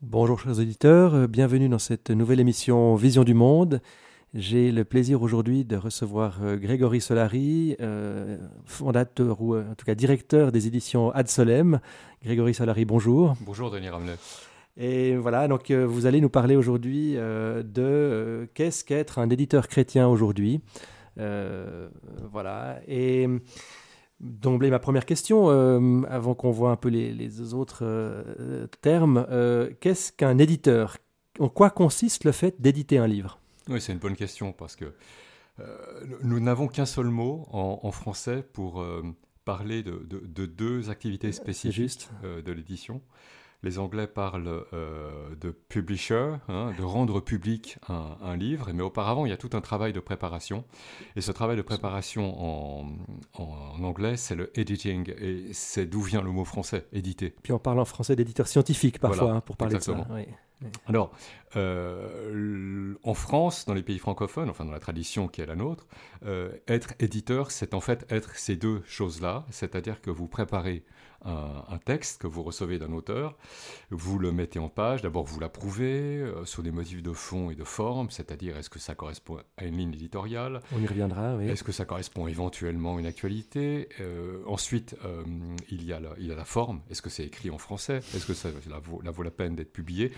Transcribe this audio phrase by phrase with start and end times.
[0.00, 3.80] Bonjour chers auditeurs, euh, bienvenue dans cette nouvelle émission Vision du Monde.
[4.32, 9.96] J'ai le plaisir aujourd'hui de recevoir euh, Grégory Solari, euh, fondateur ou en tout cas
[9.96, 11.80] directeur des éditions Ad Solem.
[12.22, 13.34] Grégory Solari, bonjour.
[13.40, 14.14] Bonjour Denis Ramlet.
[14.76, 20.60] Et voilà, donc vous allez nous parler aujourd'hui de qu'est-ce qu'être un éditeur chrétien aujourd'hui.
[21.16, 22.78] voilà.
[22.86, 23.26] Et
[24.20, 29.26] d'emblée ma première question, euh, avant qu'on voit un peu les, autres euh, termes.
[29.30, 30.96] Euh, qu'est-ce qu'un éditeur?
[31.38, 33.38] En quoi consiste le fait d'éditer un livre?
[33.68, 34.92] Oui, c'est une bonne question parce que
[36.22, 38.84] nous n'avons qu'un seul mot en, français pour
[39.44, 43.02] parler de, deux activités spécifiques de l'édition.
[43.64, 49.30] Les Anglais parlent euh, de publisher, hein, de rendre public un, livre, mais auparavant, il
[49.30, 50.64] y a tout un travail de préparation.
[51.16, 52.86] Et ce travail de préparation
[53.34, 57.34] en, anglais, c'est le editing, et c'est d'où vient le mot français, éditer.
[57.42, 60.06] Puis on parle en français d'éditeur scientifique parfois, hein, pour parler de ça.
[60.86, 61.12] Alors,
[61.56, 65.86] euh, en France, dans les pays francophones, enfin dans la tradition qui est la nôtre,
[66.24, 70.84] euh, être éditeur, c'est en fait être ces deux choses-là, c'est-à-dire que vous préparez
[71.24, 73.36] un, texte que vous recevez d'un auteur,
[73.90, 77.54] vous le mettez en page, d'abord vous l'approuvez euh, sur des motifs de fond et
[77.54, 80.60] de forme, c'est-à-dire est-ce que ça correspond à une ligne éditoriale?
[80.72, 81.48] On y reviendra, oui.
[81.48, 83.88] Est-ce que ça correspond éventuellement à une actualité?
[84.00, 85.24] Euh, Ensuite, euh,
[85.70, 87.98] il, y a la, il y a la forme, est-ce que c'est écrit en français?
[88.14, 88.50] Est-ce que ça
[88.82, 90.12] vaut, vaut la peine d'être publié?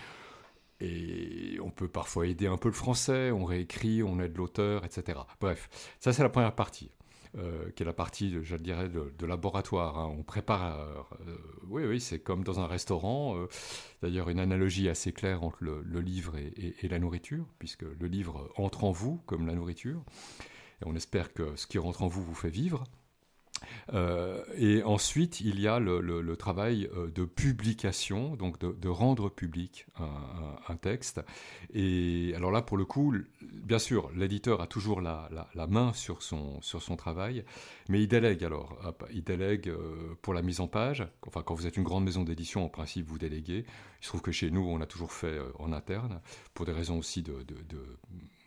[0.81, 5.21] Et on peut parfois aider un peu le français, on réécrit, on aide l'auteur, etc.
[5.41, 5.69] Bref,
[6.01, 6.91] ça c'est la première partie.
[7.39, 9.98] Euh, qui est la partie, je dirais, de, laboratoire.
[9.98, 10.12] Hein.
[10.19, 10.81] On prépare.
[10.81, 11.37] Euh,
[11.69, 13.37] oui, oui, c'est comme dans un restaurant.
[13.37, 13.47] Euh,
[14.03, 18.83] d'ailleurs, une analogie assez claire entre le, livre et, la nourriture, puisque le livre entre
[18.83, 20.03] en vous comme la nourriture.
[20.83, 22.83] Et on espère que ce qui rentre en vous vous fait vivre.
[23.92, 29.86] Euh, et ensuite, il y a le, travail euh, de publication, donc de, rendre public
[30.69, 31.20] un, texte.
[31.75, 35.28] Et alors là, pour le coup, bien sûr, l'éditeur a toujours la,
[35.69, 36.61] main sur son,
[36.97, 37.44] travail,
[37.88, 38.78] mais il délègue alors.
[39.12, 41.06] Il délègue euh, pour la mise en page.
[41.27, 43.65] Enfin, quand vous êtes une grande maison d'édition, en principe, vous déléguez.
[44.00, 46.21] Il se trouve que chez nous, on a toujours fait en interne,
[46.54, 47.44] pour des raisons aussi de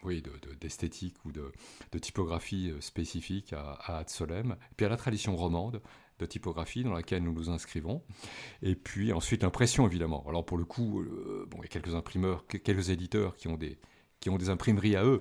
[0.03, 0.24] oui,
[0.59, 1.52] d'esthétique ou de,
[2.00, 4.08] typographie euh, spécifique à, à Ad
[4.75, 5.81] puis à la tradition romande
[6.19, 8.03] de typographie dans laquelle nous nous inscrivons.
[8.62, 10.24] Et puis ensuite l'impression, évidemment.
[10.28, 13.58] Alors pour le coup, euh, bon, il y a quelques imprimeurs, quelques éditeurs qui ont
[13.58, 13.80] des,
[14.19, 15.19] qui ont des imprimeries à eux.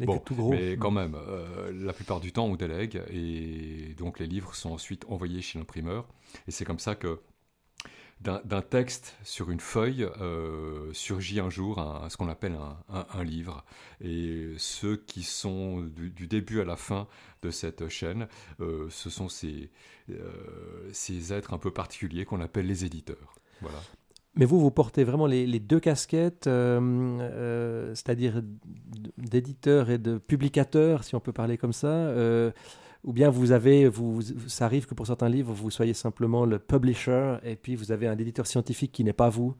[0.00, 0.50] bon, tout gros.
[0.50, 4.70] Mais quand même, euh, la plupart du temps, on délègue et donc les livres sont
[4.70, 6.08] ensuite envoyés chez l'imprimeur.
[6.46, 7.20] Et c'est comme ça que
[8.20, 11.76] d'un texte sur une feuille euh, surgit un jour
[12.08, 12.56] ce qu'on appelle
[12.88, 13.64] un, livre.
[14.00, 17.06] Et ceux qui sont du, début à la fin
[17.42, 18.26] de cette chaîne,
[18.60, 19.70] euh, ce sont ces,
[20.10, 23.34] euh, ces êtres un peu particuliers qu'on appelle les éditeurs.
[23.60, 23.78] Voilà.
[24.34, 28.42] Mais vous, vous portez vraiment les, les deux casquettes, c'est-à-dire
[29.16, 32.12] d'éditeur et de publicateur, si on peut parler comme ça
[33.08, 36.58] ou bien vous avez, vous, ça arrive que pour certains livres, vous soyez simplement le
[36.58, 39.56] publisher et puis vous avez un éditeur scientifique qui n'est pas vous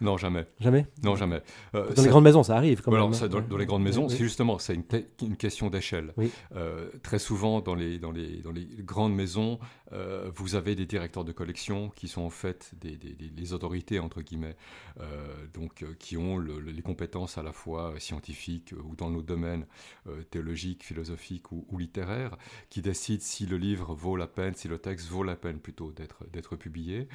[0.00, 0.46] non, jamais.
[0.60, 1.42] Jamais Non, jamais.
[1.74, 3.14] Euh, dans les grandes maisons, ça arrive quand même.
[3.14, 4.84] Ça, dans, dans, les grandes maisons, c'est justement c'est une,
[5.22, 6.12] une, question d'échelle.
[6.54, 9.58] Euh, très souvent, dans les, dans les, dans les grandes maisons,
[9.92, 14.22] euh, vous avez des directeurs de collection qui sont en fait des, des, autorités, entre
[14.22, 14.56] guillemets,
[15.54, 19.66] donc, qui ont les compétences à la fois scientifiques ou dans nos domaines
[20.30, 22.36] théologiques, philosophiques ou, ou, littéraires,
[22.70, 25.92] qui décident si le livre vaut la peine, si le texte vaut la peine plutôt
[26.32, 27.08] d'être publié.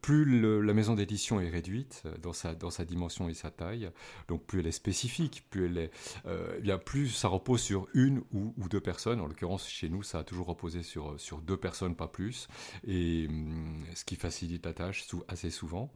[0.00, 3.90] plus la maison d'édition est réduite, euh, dans sa, dans sa dimension et sa taille.
[4.28, 5.90] Donc plus elle est spécifique, plus elle est,
[6.26, 9.20] euh, eh bien plus ça repose sur une ou, deux personnes.
[9.20, 12.48] En l'occurrence, chez nous, ça a toujours reposé sur, sur deux personnes, pas plus,
[12.86, 15.92] et hum, ce qui facilite la tâche assez souvent.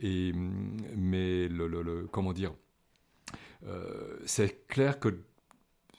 [0.00, 2.52] Et, hum, mais le, le, comment dire,
[3.66, 5.24] euh, c'est clair que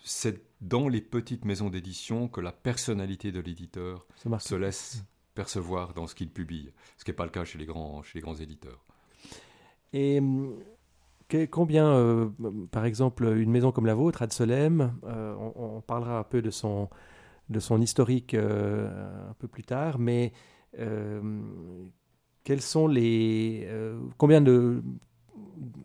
[0.04, 4.08] c'est dans les petites maisons d'édition que la personnalité de l'éditeur
[4.40, 5.04] se laisse
[5.34, 8.20] percevoir dans ce qu'il publie, ce qui n'est pas le cas chez les grands, chez
[8.20, 8.85] les grands éditeurs.
[9.96, 10.22] Et
[11.50, 12.30] combien, euh,
[12.70, 16.50] par exemple, une maison comme la vôtre, Ad Solem, euh, on, parlera un peu de
[16.50, 16.90] son,
[17.50, 20.34] de son historique euh, un peu plus tard, mais
[22.44, 23.70] quels sont les.
[24.18, 24.84] combien de,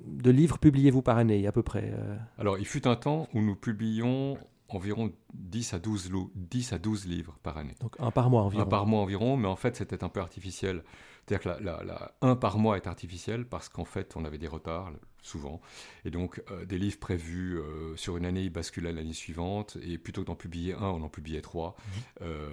[0.08, 1.94] de livres publiez-vous par année, à peu près
[2.36, 4.36] Alors, il fut un temps où nous publions
[4.68, 7.74] environ 10 à 12, 10 à 12 livres par année.
[7.80, 8.64] Donc un par mois environ.
[8.64, 10.82] Un par mois environ, mais en fait c'était un peu artificiel
[11.30, 14.48] C'est-à-dire que la, la, un par mois est artificiel parce qu'en fait, on avait des
[14.48, 14.90] retards
[15.22, 15.60] souvent.
[16.04, 19.76] Et donc, euh, des livres prévus euh, sur une année, ils basculaient l'année suivante.
[19.82, 22.02] Et plutôt que d'en publier un, on en publiait trois mhm.
[22.22, 22.48] euh,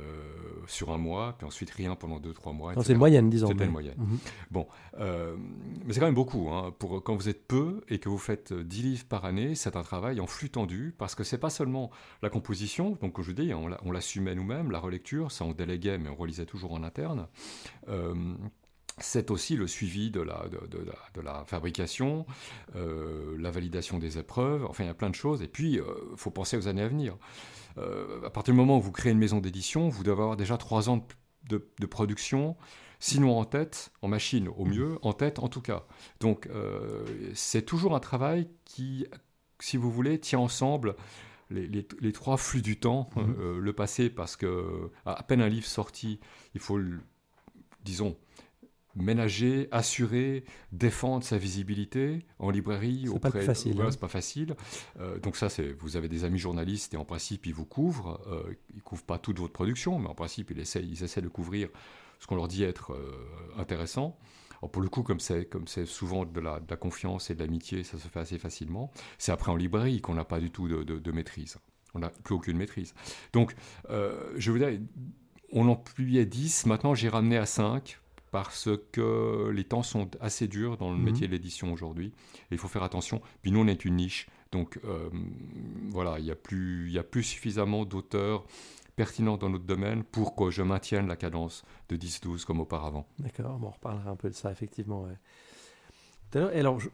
[0.68, 1.36] sur un mois.
[1.38, 2.74] Puis ensuite, rien pendant deux, trois mois.
[2.84, 3.48] C'est une moyenne, disons.
[3.48, 3.96] C'était une moyenne.
[3.98, 4.18] Mhm.
[4.52, 4.68] Bon.
[5.00, 6.50] mais c'est quand même beaucoup.
[6.50, 9.76] Hein, pour, quand vous êtes peu et que vous faites dix livres par année, c'est
[9.76, 10.94] un travail en flux tendu.
[10.98, 11.90] Parce que c'est pas seulement
[12.22, 12.98] la composition.
[13.02, 14.72] Donc, comme je vous dis, on l'assumait nous-mêmes.
[14.72, 17.28] La relecture, ça on déléguait, mais on relisait toujours en interne
[19.00, 22.26] c'est aussi le suivi de la, de, la, fabrication,
[22.76, 25.42] euh, la validation des épreuves, enfin il y a plein de choses.
[25.42, 27.16] Et puis, il euh, faut penser aux années à venir.
[27.78, 30.58] Euh, à partir du moment où vous créez une maison d'édition, vous devez avoir déjà
[30.58, 31.06] trois ans
[31.48, 32.58] de, production,
[33.00, 35.86] sinon en tête, en machine au mieux, en tête en tout cas.
[36.20, 36.50] Donc
[37.34, 39.06] c'est toujours un travail qui,
[39.60, 40.96] si vous voulez, tient ensemble
[41.50, 43.60] les, trois flux du temps, mmh.
[43.60, 46.20] le passé, parce que à peine un livre sorti,
[46.54, 46.82] il faut,
[47.86, 48.18] disons,
[49.02, 53.06] ménager, assurer, défendre sa visibilité en librairie.
[53.12, 53.82] C'est pas facile.
[53.82, 53.92] Hein.
[53.92, 54.56] c'est pas facile.
[55.00, 58.22] Euh, donc ça, c'est, vous avez des amis journalistes et en principe, ils vous couvrent.
[58.28, 61.28] Euh, ils couvrent pas toute votre production, mais en principe, ils essaient, ils essaient de
[61.28, 61.70] couvrir
[62.20, 63.12] ce qu'on leur dit être euh,
[63.58, 64.18] intéressant.
[64.62, 67.36] Alors pour le coup, comme c'est, comme c'est souvent de la, de la, confiance et
[67.36, 68.92] de l'amitié, ça se fait assez facilement.
[69.18, 71.58] C'est après en librairie qu'on n'a pas du tout de, de, maîtrise.
[71.94, 72.94] On n'a plus aucune maîtrise.
[73.34, 73.56] Donc,
[73.90, 74.80] euh, je vous dire,
[75.52, 78.00] on en publiait 10, maintenant j'ai ramené à 5
[78.32, 81.04] parce que les temps sont assez durs dans le mhm.
[81.04, 82.14] métier de l'édition aujourd'hui.
[82.52, 83.22] Il faut faire attention.
[83.42, 84.28] Puis nous, on est une niche.
[84.52, 85.10] Donc euh,
[85.90, 88.46] voilà, il n'y a, plus, a plus suffisamment d'auteurs
[88.96, 93.08] pertinents dans notre domaine pour que je maintienne la cadence de 10-12 comme auparavant.
[93.20, 95.08] D'accord, bon, on reparlera un peu de ça, effectivement.
[96.36, 96.90] Et alors, je,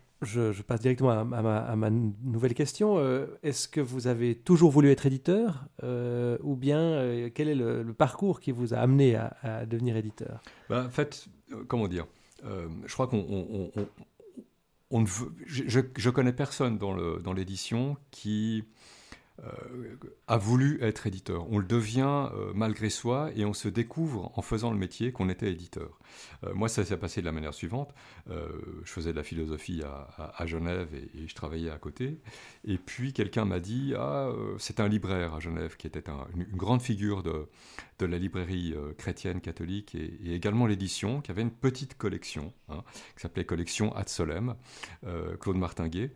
[0.64, 2.98] passe directement à, ma, nouvelle question.
[2.98, 7.56] Euh, est-ce que vous avez toujours voulu être éditeur euh, ou bien euh, quel est
[7.56, 10.42] le, parcours qui vous a amené à, devenir éditeur?
[10.70, 11.28] Ben, En fait,
[11.68, 12.06] comment dire
[12.44, 13.72] Je crois qu'on
[14.90, 18.64] on, ne veut, je, je, connais personne dans l'édition qui
[20.28, 21.48] a voulu être éditeur.
[21.50, 25.28] On le devient euh, malgré soi et on se découvre en faisant le métier qu'on
[25.28, 25.98] était éditeur.
[26.44, 27.94] Euh, moi, ça s'est passé de la manière suivante.
[28.28, 32.20] je faisais de la philosophie à, Genève et, je travaillais à côté.
[32.64, 36.04] Et puis quelqu'un m'a dit Ah, c'est un libraire à Genève qui était
[36.36, 37.48] une, grande figure de,
[38.00, 42.84] de la librairie chrétienne catholique et, également l'édition, qui avait une petite collection hein,
[43.16, 44.56] qui s'appelait Collection Ad Solem,
[45.40, 46.12] Claude Martinguet.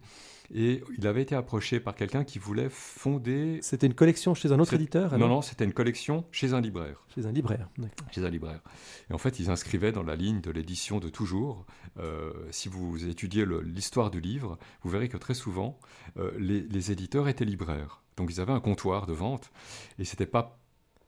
[0.54, 3.60] Et il avait été approché par quelqu'un qui voulait fonder.
[3.62, 7.06] C'était une collection chez un autre éditeur Non, non, c'était une collection chez un libraire.
[7.14, 8.08] Chez un libraire, d'accord.
[8.12, 8.62] Chez un libraire.
[9.10, 11.66] Et en fait, ils inscrivaient dans la ligne de l'édition de toujours.
[12.00, 15.80] Euh, si vous étudiez l'histoire du livre, vous verrez que très souvent,
[16.18, 18.02] euh, les, les éditeurs étaient libraires.
[18.18, 19.52] Donc ils avaient un comptoir de vente
[20.00, 20.60] et c'était pas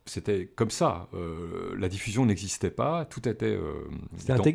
[0.10, 1.08] c'était comme ça.
[1.14, 3.46] Euh, la diffusion n'existait pas, tout était.
[3.46, 3.88] Euh,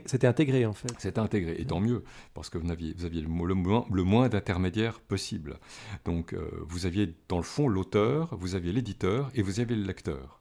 [0.06, 0.92] c'était intégré en fait.
[0.98, 2.02] C'était intégré, et tant mieux,
[2.34, 5.58] parce que vous aviez, vous aviez le, moins, le moins d'intermédiaires possible.
[6.04, 9.84] Donc euh, vous aviez dans le fond l'auteur, vous aviez l'éditeur et vous aviez le
[9.84, 10.40] lecteur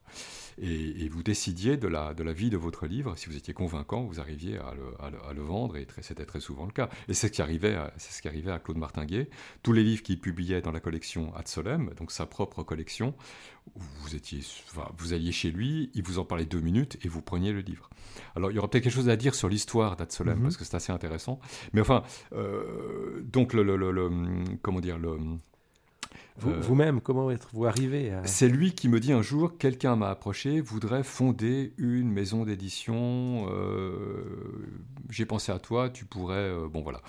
[0.58, 3.16] et, vous décidiez de la, de la vie de votre livre.
[3.18, 6.66] Si vous étiez convaincant, vous arriviez à le, à le, vendre, et c'était très souvent
[6.66, 6.90] le cas.
[7.08, 9.30] Et c'est ce qui arrivait à, ce qui arrivait à Claude Martinguet.
[9.62, 13.14] Tous les livres qu'il publiait dans la collection Ad Solem, donc sa propre collection,
[13.76, 14.40] vous, étiez,
[14.98, 17.90] vous alliez chez lui, il vous en parlait deux minutes et vous preniez le livre.
[18.36, 20.44] Alors il y aura peut-être quelque chose à dire sur l'histoire d'Ad Solem, mhm.
[20.44, 21.40] parce que c'est assez intéressant.
[21.74, 22.04] Mais enfin,
[22.34, 24.10] euh, donc le, le, le,
[24.62, 25.18] comment dire, le
[26.46, 28.26] euh, vous-même, comment êtes-vous arrivé à...
[28.26, 33.48] C'est lui qui me dit un jour, quelqu'un m'a approché, voudrait fonder une maison d'édition.
[33.50, 34.24] Euh,
[35.10, 36.36] j'ai pensé à toi, tu pourrais.
[36.36, 37.02] Euh, bon voilà.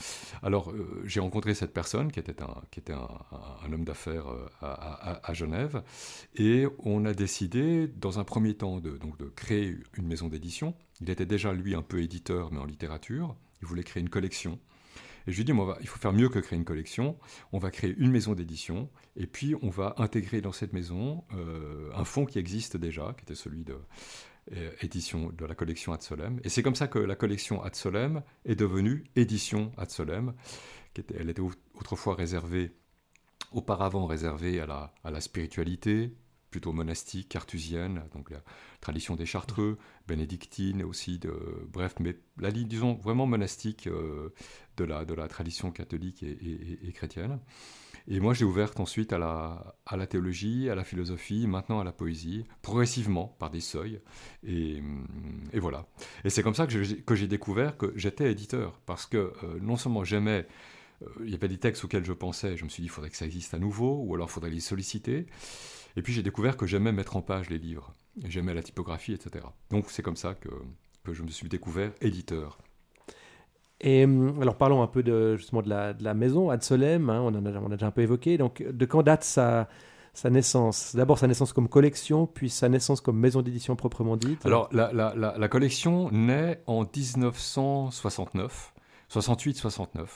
[0.43, 0.73] Alors
[1.05, 4.27] j'ai rencontré cette personne qui était un, qui était un, homme d'affaires
[4.61, 5.83] à, Genève,
[6.37, 10.75] et on a décidé, dans un premier temps, de, donc, de créer une maison d'édition.
[11.01, 13.35] Il était déjà lui un peu éditeur, mais en littérature.
[13.63, 14.59] Il voulait créer une collection.
[15.27, 17.19] Et je lui dis, il faut faire mieux que créer une collection.
[17.53, 21.91] On va créer une maison d'édition et puis on va intégrer dans cette maison euh,
[21.95, 23.79] un fonds qui existe déjà, qui était celui de
[24.53, 26.41] euh, de la collection Ad Solem.
[26.45, 30.35] Et c'est comme ça que la collection Ad Solem est devenue édition Ad Solem.
[30.93, 31.43] Qui était, elle était
[31.75, 32.77] autrefois réservée,
[33.51, 36.15] auparavant réservée à la, à la spiritualité,
[36.55, 38.41] plutôt monastique, cartusienne, donc la
[38.81, 39.77] tradition des Chartreux,
[40.07, 41.33] bénédictine aussi, de,
[41.69, 44.33] bref, mais la ligne, disons, vraiment monastique euh,
[44.77, 47.39] de, la, de la tradition catholique et, chrétienne.
[48.07, 51.85] Et moi, j'ai ouvert ensuite à la, à la théologie, à la philosophie, maintenant à
[51.85, 54.01] la poésie, progressivement, par des seuils.
[54.47, 54.83] Et,
[55.53, 55.87] et voilà.
[56.25, 60.05] Et c'est comme ça que j'ai découvert que j'étais éditeur, parce que euh, non seulement
[60.05, 60.47] j'aimais
[61.03, 63.11] euh, il y avait des textes auxquels je pensais, je me suis dit, il faudrait
[63.11, 65.27] que ça existe à nouveau, ou alors il faudrait les solliciter.
[65.97, 67.93] Et puis j'ai découvert que j'aimais mettre en page les livres,
[68.25, 69.47] j'aimais la typographie, etc.
[69.71, 70.49] Donc c'est comme ça que,
[71.05, 72.59] que je me suis découvert éditeur.
[73.81, 77.69] Et hum, alors parlons un peu justement de la, maison, Adsolem, hein, on, en a,
[77.69, 78.39] déjà un peu évoqué.
[78.39, 79.69] Donc de quand date sa,
[80.15, 80.95] sa naissance?
[80.95, 84.47] D'abord sa naissance comme collection, puis sa naissance comme maison d'édition proprement dite.
[84.47, 88.73] Alors la, collection naît en 1969,
[89.13, 90.07] 68-69,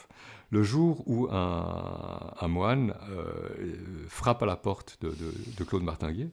[0.50, 6.30] le jour où un, moine euh, frappe à la porte de, de, de Claude Martinguet.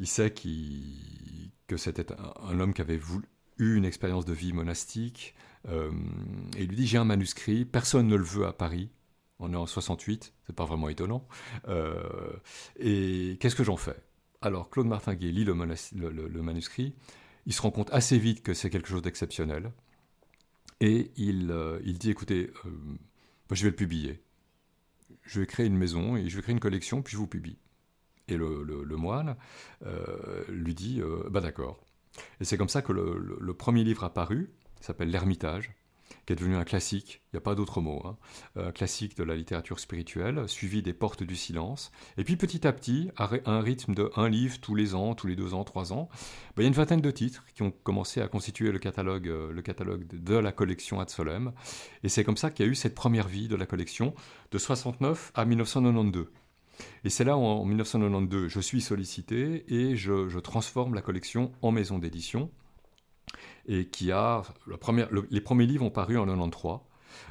[0.00, 0.48] Il sait qu
[1.68, 3.24] que c'était un, un, homme qui avait voulu,
[3.58, 5.34] eu une expérience de vie monastique,
[5.68, 5.90] euh,
[6.56, 8.90] et il lui dit j'ai un manuscrit, personne ne le veut à Paris.
[9.38, 11.26] On est en 68, c'est pas vraiment étonnant.
[11.68, 12.32] Euh,
[12.76, 13.96] et qu'est-ce que j'en fais?
[14.40, 16.94] Alors Claude Martinguet lit le, manuscrit,
[17.46, 19.72] il se rend compte assez vite que c'est quelque chose d'exceptionnel,
[20.80, 22.52] et il, euh, dit écoutez,
[23.50, 24.22] je vais le publier.
[25.22, 27.58] Je vais créer une maison et je vais créer une collection, puis je vous publie.
[28.26, 29.36] Et le, moine
[30.48, 31.84] lui dit bah d'accord.
[32.40, 34.50] Et c'est comme ça que le, premier livre a paru,
[34.80, 35.72] s'appelle L'Ermitage,
[36.26, 38.16] qui est devenu un classique, il n'y a pas d'autre mot, hein,
[38.56, 41.90] un classique de la littérature spirituelle, suivi des Portes du Silence.
[42.16, 45.26] Et puis petit à petit, à un rythme de un livre tous les ans, tous
[45.26, 46.08] les deux ans, trois ans,
[46.56, 49.28] ben, il y a une vingtaine de titres qui ont commencé à constituer le catalogue,
[49.28, 51.52] euh, le catalogue de la collection Ad Solem.
[52.04, 54.14] Et c'est comme ça qu'il y a eu cette première vie de la collection,
[54.50, 56.28] de 69 à 1992.
[57.04, 61.70] Et c'est là, en 1992, je suis sollicité et je, je transforme la collection en
[61.70, 62.50] maison d'édition
[63.66, 64.42] et qui a.
[64.66, 66.80] La première, le, les premiers livres ont paru en 93.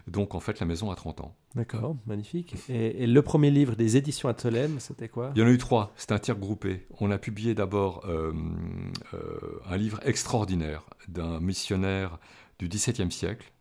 [0.07, 1.35] Donc en fait, la maison a 30 ans.
[1.55, 2.55] D'accord, magnifique.
[2.69, 5.31] Et, et, le premier livre des éditions Atolem, c'était quoi?
[5.35, 6.87] Il y en a eu trois, c'était un tir groupé.
[6.99, 8.31] On a publié d'abord euh,
[9.13, 12.19] euh, un livre extraordinaire d'un missionnaire
[12.59, 13.51] du XVIIe siècle,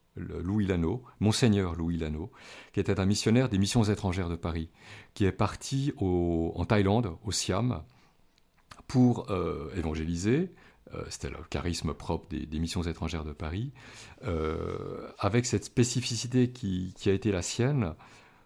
[0.43, 2.31] Louis Lano, Monseigneur Louis Lano,
[2.73, 4.71] qui était un missionnaire des missions étrangères de Paris,
[5.15, 7.83] qui est parti en Thaïlande, au Siam,
[8.91, 10.51] pour euh, évangéliser,
[10.95, 13.73] euh, c'était le charisme propre des, missions étrangères de Paris,
[14.25, 17.95] euh, avec cette spécificité qui, a été la sienne,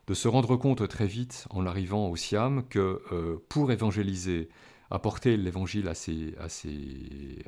[0.07, 3.01] de se rendre compte très vite en arrivant au Siam que
[3.49, 4.51] pour évangéliser,
[4.91, 7.45] apporter l'évangile à ces, à ces,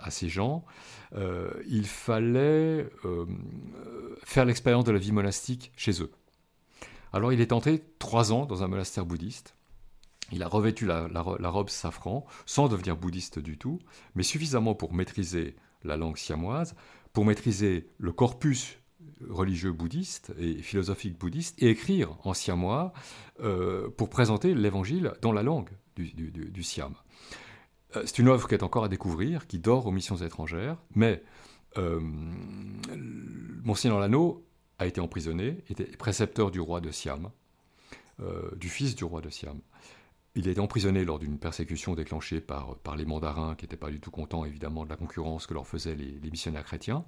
[0.00, 0.64] à, ces gens,
[1.14, 3.26] euh, il fallait euh,
[4.24, 6.10] faire l'expérience de la vie monastique chez eux.
[7.12, 9.54] Alors il est entré trois ans dans un monastère bouddhiste,
[10.32, 13.78] il a revêtu la, robe safran sans devenir bouddhiste du tout,
[14.14, 16.74] mais suffisamment pour maîtriser la langue siamoise,
[17.12, 18.78] pour maîtriser le corpus
[19.28, 22.92] religieux bouddhiste et philosophique bouddhiste, et écrire en siamois
[23.40, 26.94] euh, pour présenter l'évangile dans la langue du, du, du, du Siam.
[27.96, 31.22] Euh, c'est une œuvre qui est encore à découvrir, qui dort aux missions étrangères, mais
[31.78, 32.00] euh,
[33.64, 34.44] Monseigneur Lano
[34.78, 37.30] a été emprisonné, était précepteur du roi de Siam,
[38.20, 39.58] euh, du fils du roi de Siam.
[40.34, 43.90] Il a été emprisonné lors d'une persécution déclenchée par, par les mandarins qui n'étaient pas
[43.90, 47.04] du tout contents évidemment de la concurrence que leur faisaient les, les missionnaires chrétiens.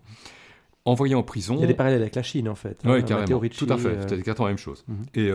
[0.84, 1.54] Envoyé en prison.
[1.56, 2.82] Il y a des parallèles avec la Chine en fait.
[2.84, 3.40] Oui, hein, carrément.
[3.48, 3.88] Tout à fait.
[3.88, 4.02] Euh...
[4.02, 4.84] C'était exactement la même chose.
[4.86, 5.02] Mm Mhm.
[5.04, 5.18] -hmm.
[5.20, 5.30] Et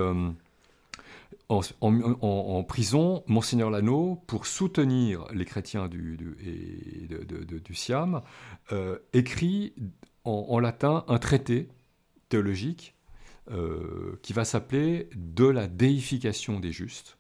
[1.50, 6.18] en, prison, Monseigneur Lano, pour soutenir les chrétiens du
[7.74, 8.22] Siam,
[8.72, 9.74] euh, écrit
[10.24, 11.70] en, latin un traité
[12.30, 12.96] théologique
[13.52, 17.19] euh, qui va s'appeler De la déification des justes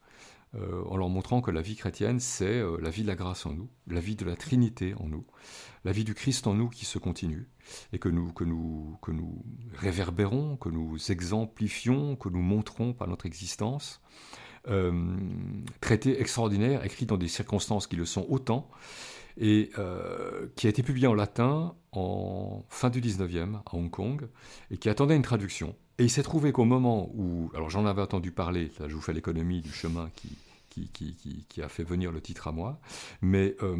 [0.55, 3.45] euh, en leur montrant que la vie chrétienne, c'est euh, la vie de la grâce
[3.45, 5.23] en nous, la vie de la Trinité en nous,
[5.85, 7.47] la vie du Christ en nous qui se continue,
[7.93, 13.27] et que nous, que que nous réverbérons, que nous exemplifions, que nous montrons par notre
[13.27, 14.01] existence.
[14.67, 15.15] Euh,
[15.81, 18.69] traité extraordinaire, écrit dans des circonstances qui le sont autant,
[19.37, 19.71] et
[20.55, 24.27] qui a été publié en latin en fin du 19e à Hong Kong,
[24.69, 25.75] et qui attendait une traduction.
[25.99, 29.01] Et il s'est trouvé qu'au moment où, alors j'en avais entendu parler, là je vous
[29.01, 30.29] fais l'économie du chemin qui,
[30.69, 32.79] qui, qui, qui, a fait venir le titre à moi,
[33.21, 33.75] mais euh,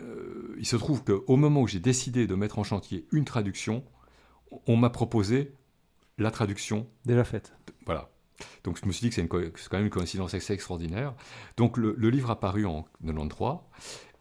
[0.00, 3.84] euh, il se trouve qu'au moment où j'ai décidé de mettre en chantier une traduction,
[4.66, 5.52] on m'a proposé
[6.16, 6.86] la traduction.
[7.04, 7.52] Déjà faite.
[7.84, 8.10] Voilà.
[8.64, 9.28] Donc je me suis dit que c'est
[9.68, 11.14] quand même une coïncidence assez extraordinaire.
[11.58, 13.58] Donc le, le livre a paru en 93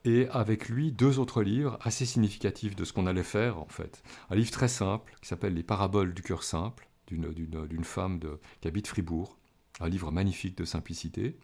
[0.03, 4.03] et avec lui deux autres livres assez significatifs de ce qu'on allait faire en fait.
[4.29, 8.67] Un livre très simple qui s'appelle Les paraboles du cœur simple d'une femme de, qui
[8.67, 9.37] habite Fribourg,
[9.79, 11.37] un livre magnifique de simplicité,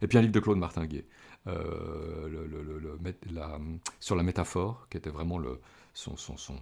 [0.00, 1.06] et puis un livre de Claude Martinguet.
[1.48, 2.98] Euh, le, le, le,
[3.32, 3.58] la,
[3.98, 5.60] sur la métaphore, qui était vraiment le,
[5.92, 6.56] son, son, son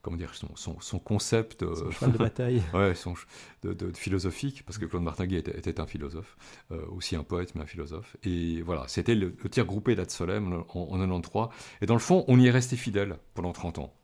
[0.00, 3.14] comment dire, son, son, son concept euh, son cheval de bataille, ouais, son,
[3.62, 6.36] de, de, de, philosophique, parce que Claude Martinguet était, était un philosophe,
[6.72, 8.16] euh, aussi un poète mais un philosophe.
[8.22, 11.48] Et voilà, c'était le, tir groupé d'Ad Solem en, en 93.
[11.80, 13.94] Et dans le fond, on y est resté fidèle pendant 30 ans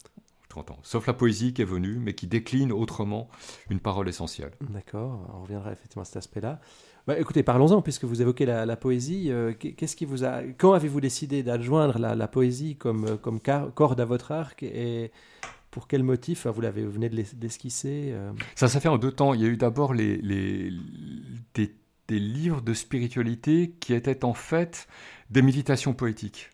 [0.51, 0.79] 30 ans.
[0.83, 3.29] Sauf la poésie qui est venue, mais qui décline autrement
[3.71, 4.53] une parole essentielle.
[4.61, 6.61] D'accord, on reviendra effectivement à cet aspect-là.
[7.07, 9.31] Bah, écoutez, parlons-en, puisque vous évoquez la, poésie.
[9.31, 10.43] Euh, qu'est-ce qui vous a...
[10.59, 15.11] Quand avez-vous décidé d'adjoindre la, poésie comme, euh, comme corde à votre arc et
[15.71, 18.33] pour quel motif Vous l'avez venez de l'esquisser euh?
[18.55, 19.35] Ça s'est fait en deux temps.
[19.35, 20.73] Il y a eu d'abord les, les,
[21.55, 24.89] des, livres de spiritualité qui étaient en fait
[25.31, 26.51] des méditations poétiques.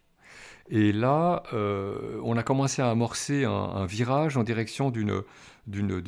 [0.68, 5.22] Et là, on a commencé à amorcer un, un virage en direction d'une
[5.66, 6.00] d'une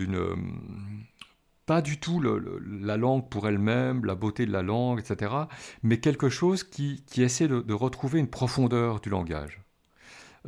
[1.68, 5.34] pas du tout la langue pour elle-même, la beauté de la langue, etc.,
[5.82, 9.60] mais quelque chose qui, essaie de, retrouver une profondeur du langage.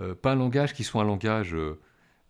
[0.01, 1.79] Euh, pas un langage qui soit un langage euh,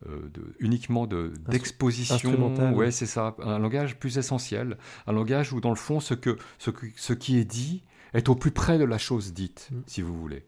[0.08, 5.76] euh, uniquement d'exposition, ouais, c'est ça, un langage plus essentiel, un langage où dans le
[5.76, 9.68] fond ce, que, ce, qui est dit est au plus près de la chose dite,
[9.70, 9.80] mm.
[9.86, 10.44] si vous voulez.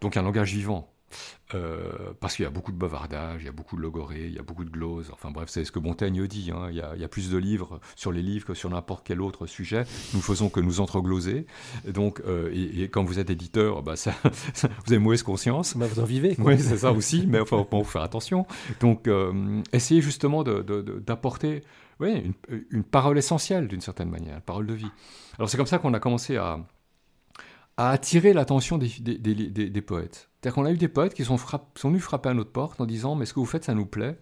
[0.00, 0.92] Donc un langage vivant.
[1.54, 4.34] Euh, parce qu'il y a beaucoup de bavardage, il y a beaucoup de logorée, il
[4.34, 5.10] y a beaucoup de glose.
[5.12, 6.50] Enfin bref, c'est ce que Montaigne dit.
[6.54, 6.68] Hein.
[6.70, 9.84] Il, y a, plus de livres sur les livres que sur n'importe quel autre sujet.
[10.12, 11.46] Nous faisons que nous entregloser.
[11.86, 14.12] Donc, euh, et, quand vous êtes éditeur, bah, ça,
[14.52, 15.76] vous avez mauvaise conscience.
[15.76, 16.36] Bah, vous en vivez.
[16.38, 17.26] Oui, c'est ça aussi.
[17.26, 18.46] mais enfin, faut faire attention.
[18.80, 21.62] Donc, euh, essayez justement d'apporter
[22.00, 22.34] une,
[22.70, 24.90] une, parole essentielle d'une certaine manière, une parole de vie.
[25.38, 26.60] Alors c'est comme ça qu'on a commencé à,
[27.78, 30.28] à attirer l'attention des, des, poètes.
[30.34, 32.86] C'est-à-dire qu'on a eu des poètes qui sont, sont venus frapper à notre porte en
[32.86, 34.18] disant Mais ce que vous faites, ça nous plaît.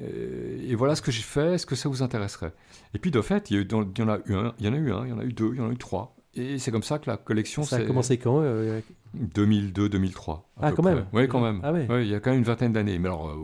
[0.00, 2.52] Euh, et voilà ce que j'ai fait, est-ce que ça vous intéresserait?
[2.94, 4.92] Et puis de fait, il y, en a eu un, il y en a eu
[4.92, 6.16] un, il y en a eu deux, il y en a eu trois.
[6.34, 7.62] Et c'est comme ça que la collection.
[7.62, 8.42] Ça a commencé quand
[9.16, 10.40] 2002-2003.
[10.60, 11.60] Ah, quand même Oui, quand même.
[11.62, 12.98] Ah, il y a quand même une vingtaine d'années.
[12.98, 13.36] Mais alors, euh,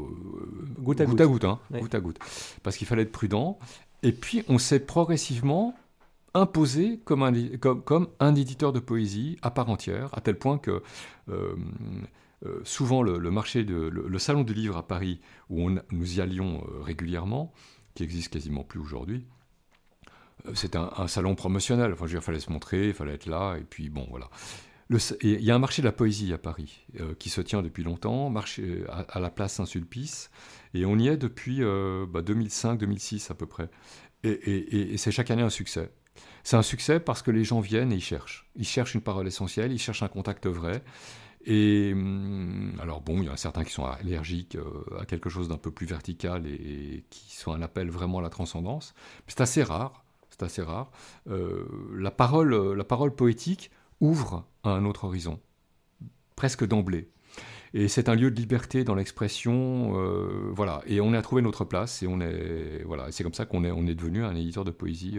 [0.78, 1.20] goutte à goutte.
[1.20, 2.18] à goutte, hein, goutte à goutte.
[2.62, 3.58] Parce qu'il fallait être prudent.
[4.02, 5.74] Et puis, on s'est progressivement
[6.34, 10.82] imposé comme un, comme, un éditeur de poésie à part entière, à tel point que
[11.30, 11.54] euh,
[12.44, 16.64] euh, souvent le, marché de le, salon du livre à Paris, où nous y allions
[16.68, 17.52] euh, régulièrement,
[17.94, 19.24] qui existe quasiment plus aujourd'hui,
[20.52, 21.92] c'est un, salon promotionnel.
[21.92, 24.28] Enfin, je il fallait se montrer, il fallait être là, et puis bon, voilà.
[25.22, 26.84] Il y a un marché de la poésie à Paris
[27.18, 30.30] qui se tient depuis longtemps, marché à, la place Saint-Sulpice,
[30.74, 33.70] et on y est depuis 2005-2006 bah, à peu près.
[34.24, 35.90] et c'est chaque année un succès.
[36.42, 38.50] C'est un succès parce que les gens viennent et ils cherchent.
[38.54, 40.82] Ils cherchent une parole essentielle, ils cherchent un contact vrai.
[41.46, 45.28] Et hum, alors bon, il y en a certains qui sont allergiques euh, à quelque
[45.28, 48.94] chose d'un peu plus vertical et, qui sont un appel vraiment à la transcendance.
[49.26, 50.04] C'est assez rare.
[50.30, 50.90] C'est assez rare.
[51.28, 51.64] Euh,
[51.96, 55.40] la parole, la parole poétique ouvre à un autre horizon,
[56.34, 57.10] presque d'emblée.
[57.72, 60.82] Et c'est un lieu de liberté dans l'expression, euh, voilà.
[60.86, 63.12] Et on a trouvé notre place et on est, voilà.
[63.12, 65.18] C'est comme ça qu'on est, on est devenu un éditeur de poésie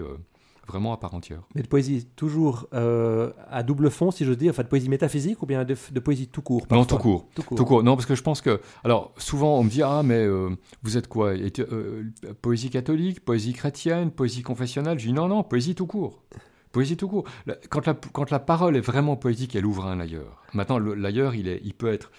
[0.68, 1.42] vraiment à part entière.
[1.56, 5.42] Mais de poésie toujours euh, à double fond, si je dire, enfin de poésie métaphysique
[5.42, 7.28] ou bien de, poésie tout court Non, tout court.
[7.36, 7.84] tout court.
[7.84, 8.60] Non, parce que je pense que.
[8.84, 10.50] Alors, souvent, on me dit Ah, mais euh,
[10.84, 11.34] vous êtes quoi?
[11.34, 12.04] Euh,
[12.42, 15.00] Poésie catholique, poésie chrétienne, poésie confessionnelle?
[15.00, 16.24] Je dis Non, non, poésie tout court.
[16.72, 17.24] Poésie tout court.
[17.70, 20.44] Quand la, quand la parole est vraiment poétique, elle ouvre un ailleurs.
[20.54, 22.12] Maintenant, l'ailleurs, il, il peut être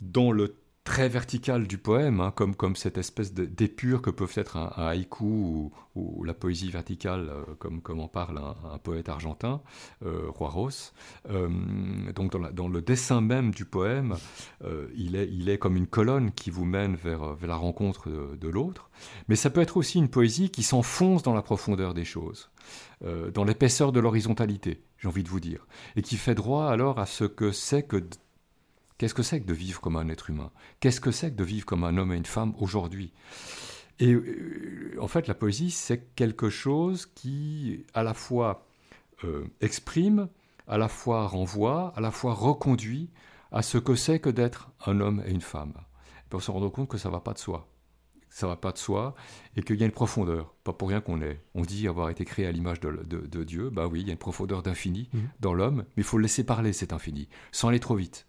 [0.00, 0.54] dans le
[0.88, 5.70] très vertical du poème, hein, comme, comme cette espèce d'épure que peuvent être un, haïku
[5.94, 9.60] ou, la poésie verticale, euh, comme, comme en parle un, poète argentin,
[10.06, 10.30] euh.
[11.28, 11.48] Euh,
[12.14, 14.16] donc dans, dans, le dessin même du poème,
[14.96, 18.36] il, est, il est comme une colonne qui vous mène vers, vers la rencontre de,
[18.36, 18.90] de l'autre.
[19.28, 22.50] Mais ça peut être aussi une poésie qui s'enfonce dans la profondeur des choses.
[23.02, 27.06] dans l'épaisseur de l'horizontalité, j'ai envie de vous dire, et qui fait droit alors à
[27.06, 28.02] ce que c'est que
[28.98, 30.50] Qu'est-ce que c'est que de vivre comme un être humain?
[30.80, 33.12] Qu'est-ce que c'est que de vivre comme un homme et une femme aujourd'hui?
[34.00, 38.66] Et euh, en fait, la poésie, c'est quelque chose qui, à la fois,
[39.24, 40.28] euh, exprime,
[40.66, 43.10] à la fois renvoie, à la fois reconduit
[43.52, 45.74] à ce que c'est que d'être un homme et une femme.
[46.30, 47.68] Et on se rend compte que ça ne va pas de soi.
[48.30, 49.14] Ça ne va pas de soi
[49.56, 50.54] et qu'il y a une profondeur.
[50.62, 51.40] Pas pour rien qu'on est.
[51.54, 53.70] On dit avoir été créé à l'image de, Dieu.
[53.70, 55.18] Ben oui, il y a une profondeur d'infini mmh.
[55.40, 58.26] dans l'homme, mais il faut le laisser parler cet infini, sans aller trop vite.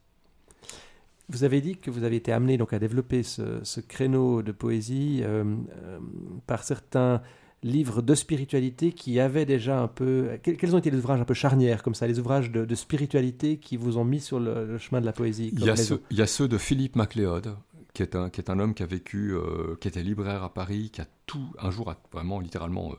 [1.29, 5.21] Vous avez dit que vous avez été amené donc à développer ce, créneau de poésie
[5.23, 5.43] euh,
[5.83, 5.99] euh,
[6.47, 7.21] par certains
[7.61, 10.39] livres de spiritualité qui avaient déjà un peu...
[10.41, 13.77] Quels ont été les ouvrages un peu charnières comme ça, les ouvrages de, spiritualité qui
[13.77, 16.21] vous ont mis sur le, chemin de la poésie il y, a ceux, il y,
[16.21, 17.55] a ceux, de Philippe MacLeod,
[17.93, 20.53] qui est un, qui est un homme qui a vécu, euh, qui était libraire à
[20.53, 22.95] Paris, qui a tout, un jour, vraiment littéralement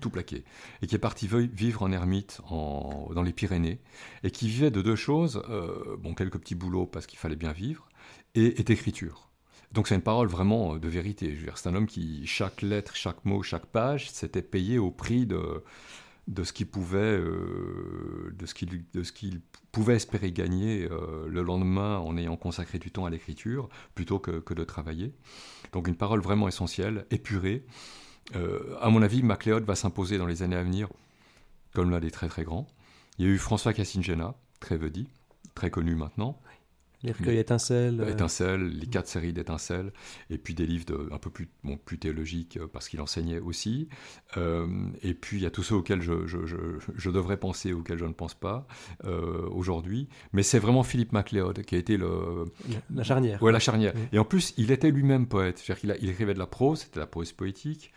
[0.00, 0.44] Tout plaqué.
[0.82, 3.80] Et qui est parti vivre en ermite en, dans les Pyrénées,
[4.22, 7.52] et qui vivait de deux choses, euh, bon, quelques petits boulots parce qu'il fallait bien
[7.52, 7.88] vivre,
[8.34, 9.30] et, et écriture.
[9.72, 11.36] Donc c'est une parole vraiment de vérité.
[11.54, 15.62] C'est un homme qui, chaque lettre, chaque mot, chaque page, s'était payé au prix de,
[16.26, 19.02] de ce qu'il pouvait, euh, de ce qu'il, de
[19.72, 24.40] pouvait espérer gagner euh, le lendemain en ayant consacré du temps à l'écriture plutôt que,
[24.40, 25.12] que de travailler.
[25.72, 27.66] Donc une parole vraiment essentielle, épurée.
[28.36, 30.88] Euh, à mon avis, MacLeod va s'imposer dans les années à venir
[31.74, 32.66] comme l'un des très très grands.
[33.18, 35.08] Il y a eu François Cassingena, très vedie,
[35.54, 36.40] très connu maintenant,
[37.04, 38.00] les recueils étincelles.
[38.00, 38.10] Euh.
[38.10, 39.92] Étincelles, les quatre séries d'étincelles,
[40.30, 43.38] et puis des livres de, un peu plus, bon, plus théologiques euh, parce qu'il enseignait
[43.38, 43.88] aussi.
[44.36, 44.66] Euh,
[45.02, 46.56] et puis il y a tous ceux auxquels je, je, je,
[46.94, 48.66] je, devrais penser, auxquels je ne pense pas
[49.04, 50.08] euh, aujourd'hui.
[50.32, 52.46] Mais c'est vraiment Philippe MacLeod qui a été le.
[52.92, 53.40] La, charnière.
[53.42, 53.92] Ouais, la charnière.
[53.94, 54.02] Oui.
[54.12, 55.58] Et en plus, il était lui-même poète.
[55.58, 57.92] C'est-à-dire qu'il il écrivait de la prose, c'était la prose poétique,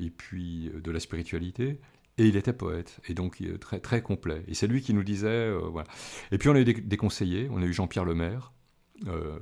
[0.00, 1.80] et puis de la spiritualité.
[2.18, 4.42] Et il était poète, et donc très, très complet.
[4.48, 5.86] Et c'est lui qui nous disait, euh, voilà.
[6.32, 8.52] Et puis on a eu des, conseillers, on a eu Jean-Pierre Lemaire,
[9.06, 9.38] euh,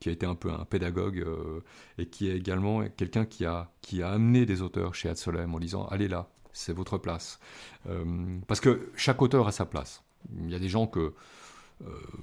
[0.00, 1.60] qui a été un peu un pédagogue, euh,
[1.98, 5.60] et qui est également quelqu'un qui a, qui a amené des auteurs chez Ad-Solem en
[5.60, 7.38] disant, allez là, c'est votre place.
[7.86, 8.04] Euh,
[8.48, 10.02] parce que chaque auteur a sa place.
[10.40, 11.14] Il y a des gens que...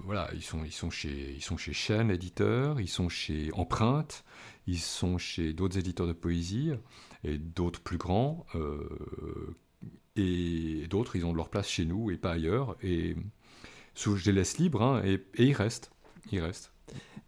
[0.04, 4.24] voilà, ils sont, ils, sont chez, ils sont chez Chêne, éditeur, ils sont chez Empreinte,
[4.68, 6.72] ils sont chez d'autres éditeurs de poésie,
[7.24, 8.46] et d'autres plus grands,
[10.16, 12.76] et d'autres, ils ont leur place chez nous et pas ailleurs.
[12.84, 13.16] Et
[13.96, 15.92] je les laisse libres, hein, et, ils restent.
[16.32, 16.72] Ils restent.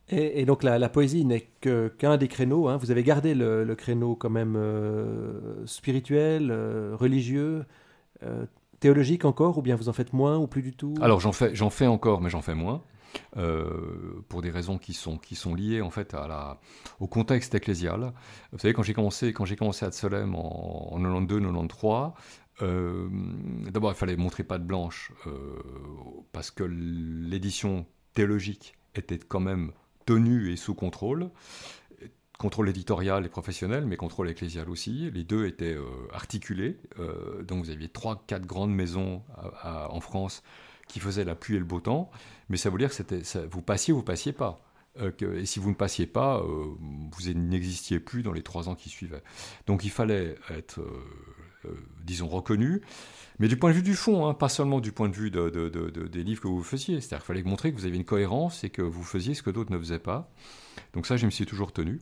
[0.09, 2.67] Et, donc la, poésie n'est qu'un qu des créneaux.
[2.67, 2.77] Hein.
[2.77, 7.63] Vous avez gardé le, créneau quand même euh, spirituel, euh, religieux,
[8.23, 8.45] euh,
[8.81, 10.93] théologique encore, ou bien vous en faites moins ou plus du tout?
[10.99, 12.83] Alors j'en fais, j'en fais encore, mais j'en fais moins.
[13.35, 16.59] Euh, pour des raisons qui sont, qui sont liées en fait à la,
[16.99, 18.13] au contexte ecclésial.
[18.53, 22.13] Vous savez, quand j'ai commencé, quand j'ai commencé à Solem en, en 92-93,
[22.61, 23.09] euh,
[23.69, 25.31] d'abord il fallait montrer patte blanche euh,
[26.31, 29.71] parce que l'édition théologique était quand même
[30.05, 31.29] tenue et sous contrôle
[32.41, 35.11] contrôle éditorial et professionnel, mais contrôle ecclésial aussi.
[35.11, 36.79] Les deux étaient euh, articulés.
[36.99, 39.21] Euh, donc vous aviez trois, quatre grandes maisons
[39.63, 40.41] en France
[40.87, 42.09] qui faisaient la pluie et le beau temps.
[42.49, 44.65] Mais ça veut dire que vous passiez ou vous passiez pas.
[44.99, 48.89] Euh, et si vous ne passiez pas, vous n'existiez plus dans les trois ans qui
[48.89, 49.23] suivaient.
[49.67, 50.81] Donc il fallait être,
[52.03, 52.81] disons, reconnu.
[53.37, 55.49] Mais du point de vue du fond, hein, pas seulement du point de vue de,
[55.49, 57.01] de, de, des livres que vous faisiez.
[57.01, 59.51] C'est-à-dire qu'il fallait montrer que vous aviez une cohérence et que vous faisiez ce que
[59.51, 60.31] d'autres ne faisaient pas.
[60.93, 61.99] Donc ça, je me suis toujours tenu.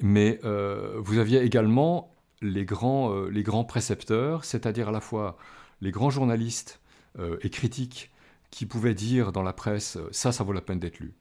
[0.00, 5.36] Mais euh, vous aviez également les grands, euh, les grands précepteurs, c'est-à-dire à la fois
[5.80, 6.80] les grands journalistes
[7.18, 8.10] euh, et critiques
[8.50, 11.14] qui pouvaient dire dans la presse ça, ça vaut la peine d'être lu.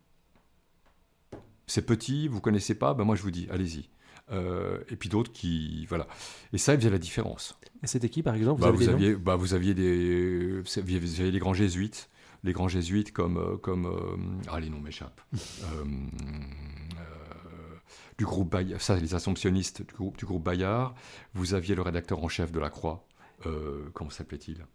[1.68, 3.90] C'est petit, vous connaissez pas, ben moi je vous dis, allez-y.
[4.32, 6.08] Euh, et puis d'autres qui voilà.
[6.54, 7.60] Et ça il faisait la différence.
[7.84, 8.62] Et c'était qui par exemple?
[8.62, 12.10] Vous, bah, vous aviez bah, vous aviez des vous aviez des grands jésuites.
[12.44, 15.22] Les grands jésuites comme comme ah les noms m'échappent
[18.20, 20.94] du groupe Bayard, ça les assomptionnistes du groupe, du groupe Bayard,
[21.34, 23.08] vous aviez le rédacteur en chef de la Croix,
[23.46, 24.66] euh, comment s'appelait-il?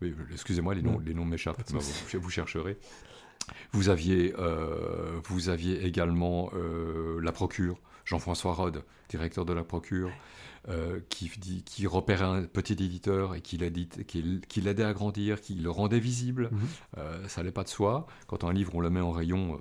[0.00, 1.78] Oui, excusez-moi, les noms, les noms m'échappent, vous,
[2.18, 2.78] vous, chercherez.
[3.72, 10.10] Vous aviez, euh, vous aviez également euh, la procure, Jean-François Rode, directeur de la procure,
[11.08, 15.54] qui, dit, qui repérait un petit éditeur et qui l'aidait qui, qui à grandir, qui
[15.54, 16.50] le rendait visible.
[16.50, 17.28] Mm -hmm.
[17.28, 18.06] ça n'allait pas de soi.
[18.26, 19.58] Quand un livre, on le met en rayon,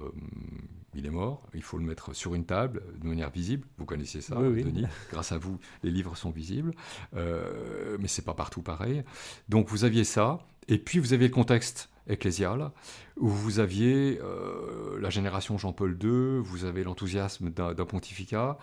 [0.99, 3.67] il est mort, il faut le mettre sur une table de manière visible.
[3.77, 4.83] Vous connaissez ça, oui, Denis.
[4.83, 4.89] Oui.
[5.12, 6.73] Grâce à vous, les livres sont visibles.
[7.15, 9.03] Euh, mais c'est pas partout pareil.
[9.47, 12.71] Donc vous aviez ça, et puis vous aviez le contexte ecclésial,
[13.17, 18.57] où vous aviez euh, la génération Jean-Paul II, vous avez l'enthousiasme d'un pontificat.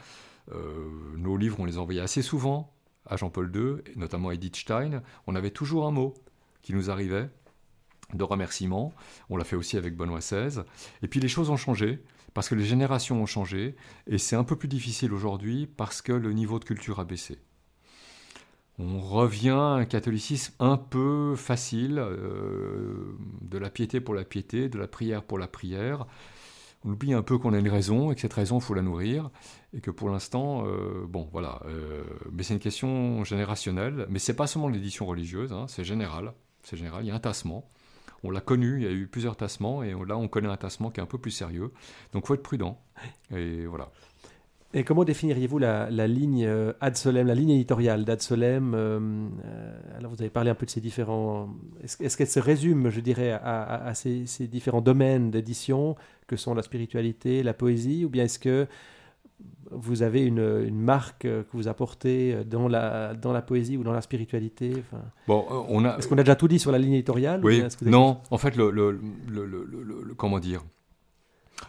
[0.52, 2.72] Euh, nos livres, on les envoyait assez souvent
[3.06, 5.02] à Jean-Paul II, et notamment à Edith Stein.
[5.26, 6.14] On avait toujours un mot
[6.62, 7.30] qui nous arrivait
[8.14, 8.92] de remerciement.
[9.30, 10.62] On l'a fait aussi avec Benoît XVI.
[11.02, 12.02] Et puis les choses ont changé
[12.36, 16.12] parce que les générations ont changé et c'est un peu plus difficile aujourd'hui parce que
[16.12, 17.38] le niveau de culture a baissé.
[18.78, 24.68] On revient à un catholicisme un peu facile, euh, de la piété pour la piété,
[24.68, 26.04] de la prière pour la prière.
[26.84, 28.82] On oublie un peu qu'on a une raison et que cette raison, il faut la
[28.82, 29.30] nourrir.
[29.72, 31.62] Et que pour l'instant, euh, bon, voilà.
[31.64, 34.04] Euh, mais c'est une question générationnelle.
[34.10, 36.34] Mais c'est pas seulement l'édition religieuse, hein, c'est général.
[36.62, 37.02] C'est général.
[37.02, 37.66] Il y a un tassement.
[38.26, 40.90] On l'a connu, il y a eu plusieurs tassements, et là on connaît un tassement
[40.90, 41.70] qui est un peu plus sérieux.
[42.12, 42.80] Donc il faut être prudent.
[43.30, 43.90] Et voilà.
[44.74, 48.98] Et comment définiriez-vous la, ligne euh, Ad Solem, la ligne éditoriale d'Ad Solem euh,
[49.44, 51.48] euh, Alors vous avez parlé un peu de ces différents...
[51.82, 55.94] Est-ce est qu'elle se résume, je dirais, à ces, ces, différents domaines d'édition
[56.26, 58.66] que sont la spiritualité, la poésie, ou bien est-ce que
[59.70, 63.92] vous avez une, une, marque que vous apportez dans la, dans la poésie ou dans
[63.92, 65.98] la spiritualité enfin, bon, on a...
[65.98, 68.70] Est-ce qu'on a déjà tout dit sur la ligne éditoriale Oui, non, en fait, le,
[68.70, 70.62] le, le, comment dire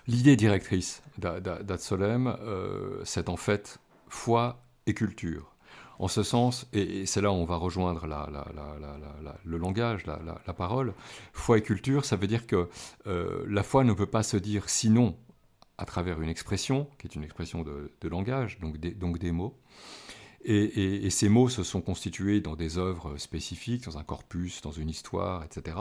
[0.08, 5.53] L'idée directrice d'Ad Solem, euh, c'est en fait foi et culture.
[5.99, 8.08] en ce sens, et, c'est là où on va rejoindre
[9.45, 10.93] le langage, la, parole.
[11.34, 12.69] Foi et culture, ça veut dire que
[13.08, 15.15] euh, la foi ne peut pas se dire sinon
[15.77, 19.55] à travers une expression, qui est une expression de, langage, donc donc des mots.
[20.49, 24.89] Et, ces mots se sont constitués dans des œuvres spécifiques, dans un corpus, dans une
[24.89, 25.77] histoire, etc.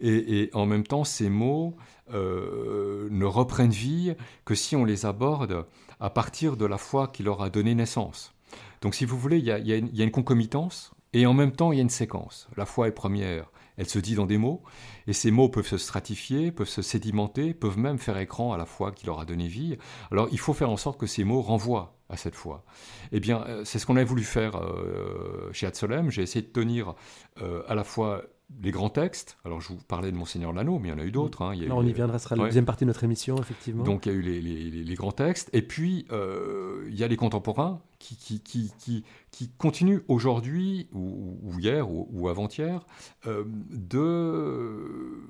[0.00, 1.76] Et, en même temps, ces mots
[2.12, 5.66] euh, ne reprennent vie que si on les aborde
[6.00, 8.34] à partir de la foi qui leur a donné naissance.
[8.80, 11.78] Donc si vous voulez, il y a, une concomitance et en même temps il y
[11.80, 12.48] a une séquence.
[12.56, 14.62] La foi est première, elle se dit dans des mots,
[15.06, 18.66] et ces mots peuvent se stratifier, peuvent se sédimenter, peuvent même faire écran à la
[18.66, 19.78] foi qui leur a donné vie.
[20.10, 22.64] Alors il faut faire en sorte que ces mots renvoient à cette foi.
[23.12, 26.10] Eh bien, euh, c'est ce qu'on a voulu faire euh, chez Adsolem.
[26.10, 26.94] J'ai essayé de tenir
[27.42, 28.22] euh, à la fois
[28.62, 29.36] les grands textes.
[29.44, 31.42] Alors, je vous parlais de Monseigneur Lano, mais il y en a eu d'autres.
[31.42, 31.54] Hein.
[31.70, 33.84] on y viendra, ce sera la deuxième partie de notre émission, effectivement.
[33.84, 35.50] Donc, il y a eu les, grands textes.
[35.52, 41.90] Et puis, il y a les contemporains qui, qui, qui, qui, continuent aujourd'hui, ou, hier,
[41.90, 42.86] ou, avant-hier,
[43.26, 45.24] de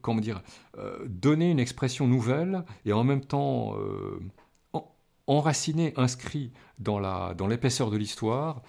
[0.00, 0.42] comment dire,
[1.06, 3.76] donner une expression nouvelle et en même temps
[5.26, 6.98] enraciné, inscrit dans
[7.48, 8.62] l'épaisseur dans de l'histoire,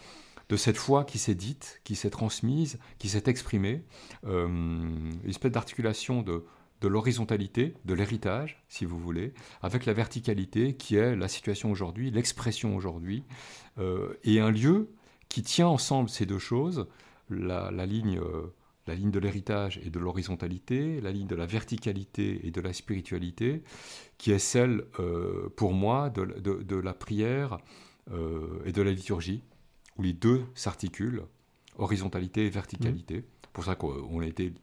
[0.49, 3.83] de cette foi qui s'est dite, qui s'est transmise, qui s'est exprimée,
[4.25, 6.45] euh, une espèce d'articulation de,
[6.81, 12.11] de l'horizontalité, de l'héritage, si vous voulez, avec la verticalité qui est la situation aujourd'hui,
[12.11, 13.23] l'expression aujourd'hui,
[13.79, 14.89] euh, et un lieu
[15.29, 16.87] qui tient ensemble ces deux choses,
[17.29, 18.19] la, ligne...
[18.19, 18.53] Euh,
[18.85, 22.73] la ligne de l'héritage et de l'horizontalité, la ligne de la verticalité et de la
[22.73, 23.63] spiritualité,
[24.17, 24.83] qui est celle,
[25.55, 27.59] pour moi, de, la prière
[28.11, 29.41] et de la liturgie,
[29.97, 31.23] où les deux s'articulent,
[31.77, 33.19] horizontalité et verticalité.
[33.19, 33.23] Mmh.
[33.53, 34.53] pour ça qu'on a été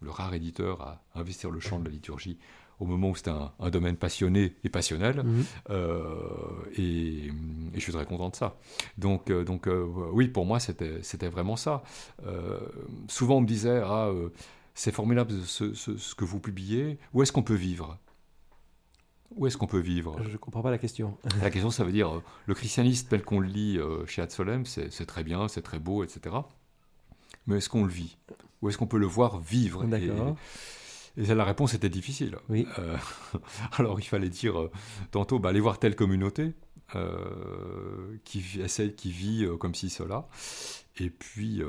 [0.00, 2.38] le rare éditeur à investir le champ de la liturgie
[2.80, 5.22] au moment où c'était un, domaine passionné et passionnel.
[5.22, 5.44] Mhm.
[5.68, 5.98] Euh,
[6.76, 7.30] et,
[7.74, 8.56] je suis très content de ça.
[8.98, 11.82] Donc, euh, donc euh, oui, pour moi, c'était vraiment ça.
[13.08, 14.10] souvent, on me disait, ah,
[14.74, 17.98] c'est formidable ce, ce, que vous publiez, où est-ce qu'on peut vivre?
[19.36, 20.20] Où est-ce qu'on peut vivre?
[20.22, 21.16] Je ne comprends pas la question.
[21.40, 24.30] La question, ça veut dire, le christianisme tel qu'on le lit chez Ad
[24.64, 26.36] c'est très bien, c'est très beau, etc.
[27.46, 28.16] Mais est-ce qu'on le vit?
[28.62, 29.84] Où est-ce qu'on peut le voir vivre?
[29.84, 30.36] D'accord.
[31.16, 32.36] Et la réponse était difficile.
[32.48, 32.66] Oui.
[32.78, 32.96] Euh,
[33.72, 34.70] alors il fallait dire euh,
[35.10, 36.54] tantôt, bah, aller voir telle communauté
[36.94, 40.28] euh, qui essaie, qui vit comme ci, cela,
[40.98, 41.62] et puis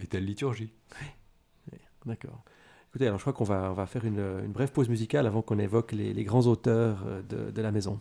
[0.00, 0.72] et telle liturgie.
[1.00, 1.78] Oui.
[2.06, 2.44] D'accord.
[2.90, 5.92] Écoutez, alors je crois qu'on va, faire une, une, brève pause musicale avant qu'on évoque
[5.92, 7.98] les, grands auteurs de, de la maison.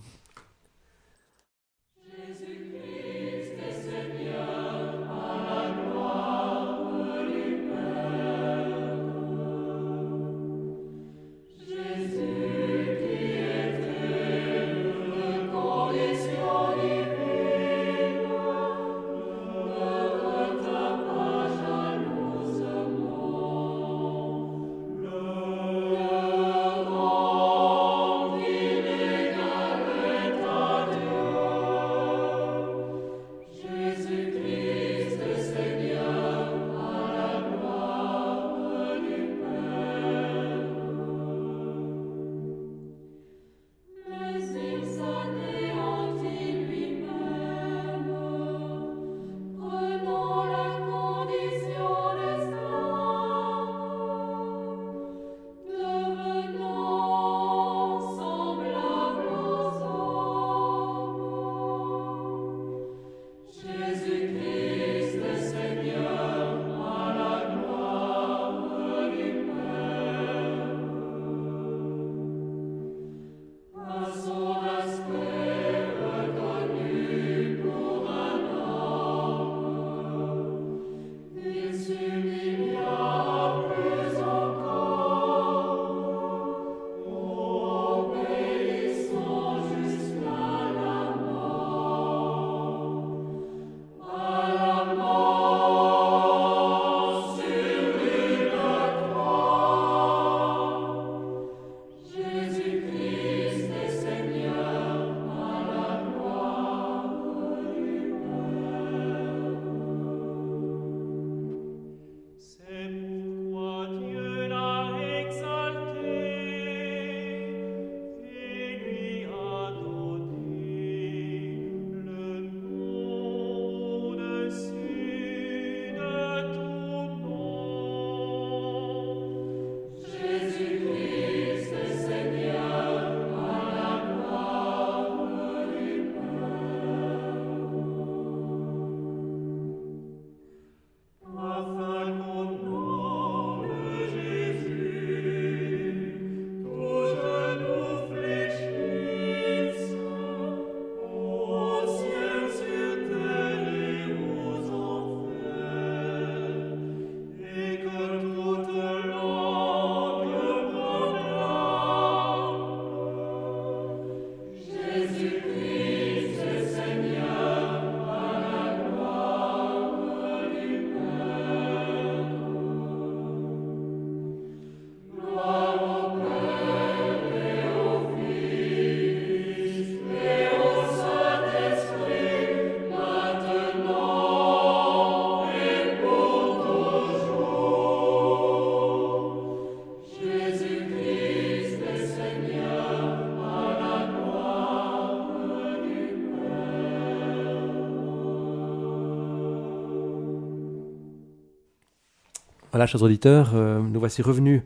[202.77, 204.61] Voilà, chers auditeurs, euh, nous voici revenus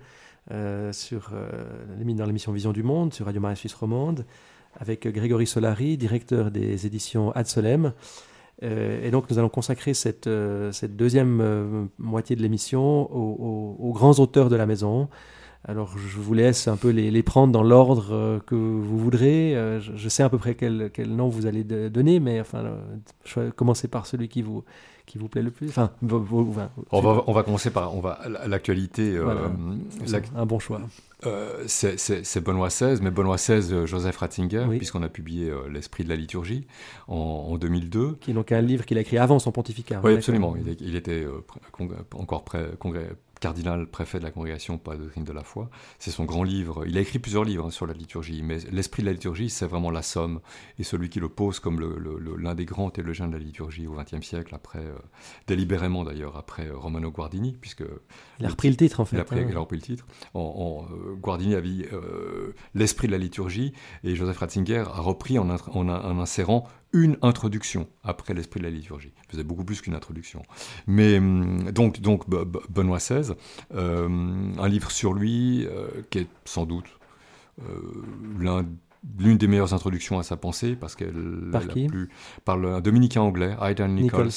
[0.51, 4.25] euh, sur, euh, dans l'émission Vision du Monde, sur Radio Marie Suisse Romande,
[4.77, 7.93] avec Grégory Solari, directeur des éditions Ad Solem.
[8.61, 14.65] et donc, nous allons consacrer cette, deuxième moitié de l'émission aux, grands auteurs de la
[14.65, 15.07] maison.
[15.63, 19.53] Alors, je vous laisse un peu les, prendre dans l'ordre que vous voudrez.
[19.79, 22.75] Je, je, sais à peu près quel, quel nom vous allez donner, mais enfin,
[23.55, 24.65] commencez par celui qui vous,
[25.11, 29.13] qui vous plaît le plus enfin, on, va, on va commencer par on va, l'actualité.
[29.17, 29.49] Euh,
[30.37, 30.79] un bon choix.
[31.25, 36.09] Euh, c'est Benoît XVI, mais Benoît XVI, euh, Joseph Ratzinger, puisqu'on a publié L'Esprit de
[36.09, 36.65] la liturgie
[37.09, 38.19] en, 2002.
[38.21, 39.99] Qui est donc un livre qu'il a écrit avant son pontificat.
[40.01, 40.55] Oui, absolument.
[40.55, 41.27] Il, il était
[42.13, 43.09] encore prêt, congrès,
[43.41, 45.69] cardinal préfet de la congrégation pas de doctrine de la foi.
[45.99, 46.85] C'est son grand livre.
[46.87, 49.65] Il a écrit plusieurs livres hein, sur la liturgie, mais l'esprit de la liturgie, c'est
[49.65, 50.39] vraiment la somme.
[50.79, 51.81] Et celui qui le pose comme
[52.37, 54.95] l'un des grands théologiens de la liturgie au XXe siècle, après, euh,
[55.47, 57.83] délibérément d'ailleurs, après euh, Romano Guardini, puisque...
[58.39, 59.17] Il a repris le titre en fait.
[59.17, 59.59] Il a, hein.
[59.59, 60.05] repris le titre.
[60.35, 61.85] En, euh, Guardini a dit
[62.75, 63.73] l'esprit de la liturgie,
[64.03, 69.13] et Joseph Ratzinger a repris en, en insérant une introduction après l'esprit de la liturgie.
[69.27, 70.43] Il faisait beaucoup plus qu'une introduction.
[70.87, 73.33] Mais hum, donc, donc Benoît XVI,
[73.73, 74.07] euh,
[74.57, 76.85] un livre sur lui euh, qui est sans doute
[77.61, 78.63] euh,
[79.17, 81.87] l'une des meilleures introductions à sa pensée parce qu'elle par, qui
[82.45, 84.29] par un dominicain anglais, Aidan Nichols,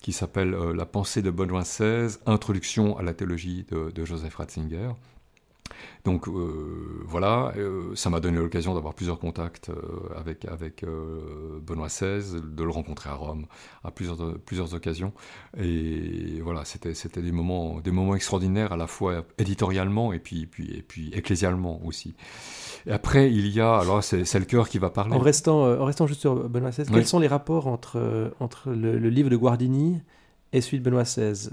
[0.00, 4.90] qui s'appelle La pensée de Benoît XVI, introduction à la théologie de, de Joseph Ratzinger.
[6.04, 9.74] Donc euh, voilà, euh, ça m'a donné l'occasion d'avoir plusieurs contacts euh,
[10.16, 13.46] avec, avec Benoît XVI, de le rencontrer à Rome
[13.84, 15.12] à plusieurs, plusieurs occasions.
[15.56, 20.76] Et voilà, c'était, des, moments, des moments extraordinaires à la fois éditorialement et puis, puis,
[20.76, 22.14] et puis ecclésialement aussi.
[22.86, 25.14] Et après, il y a, alors c'est, le cœur qui va parler.
[25.14, 28.96] En restant, en restant juste sur Benoît XVI, quels sont les rapports entre, entre le,
[29.08, 30.00] livre de Guardini
[30.52, 31.48] et celui de Benoît XVI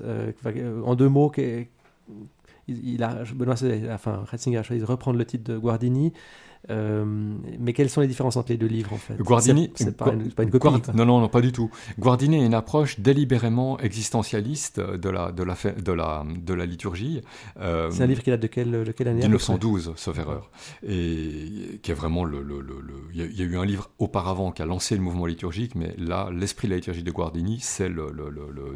[0.84, 1.32] En deux mots,
[2.70, 3.56] il, a, Benoît,
[3.92, 6.14] enfin, Ratzinger a choisi de reprendre le titre de Guardini.
[6.70, 7.06] Euh,
[7.60, 9.16] mais quelles sont les différences entre les deux livres en fait?
[9.16, 10.68] Guardini, c'est pas, pas, une copie.
[10.94, 11.72] non, non, non, pas du tout.
[11.98, 17.22] Guardini a une approche délibérément existentialiste de la, de la, de la, de la liturgie.
[17.60, 20.52] Euh, c'est un livre qui date de quelle, de quelle année 1912, sauf erreur.
[20.86, 22.44] Et qui est vraiment le.
[22.44, 22.76] le, le,
[23.14, 26.30] Il, y a, eu un livre auparavant qui a lancé le mouvement liturgique, mais là,
[26.32, 28.12] l'esprit de la liturgie de Guardini, c'est le,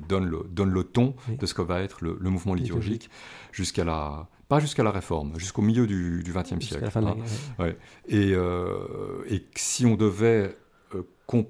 [0.07, 3.09] donne, le, donne le ton de ce que va être le, mouvement liturgique
[3.51, 6.87] jusqu'à la pas jusqu'à la Réforme, jusqu'au milieu du XXe siècle.
[6.95, 7.15] Hein.
[7.57, 7.75] ouais.
[8.07, 10.55] et, euh, et, si on devait
[10.93, 11.43] euh,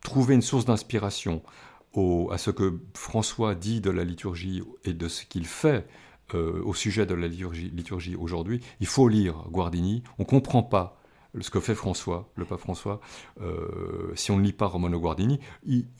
[0.00, 1.42] trouver une source d'inspiration
[2.30, 5.84] à ce que François dit de la liturgie et de ce qu'il fait
[6.34, 10.04] euh, au sujet de la liturgie, liturgie aujourd'hui, il faut lire Guardini.
[10.18, 11.00] On ne comprend pas
[11.40, 13.00] ce que fait François, le pape François,
[13.40, 15.40] euh, si on ne lit pas Romano Guardini,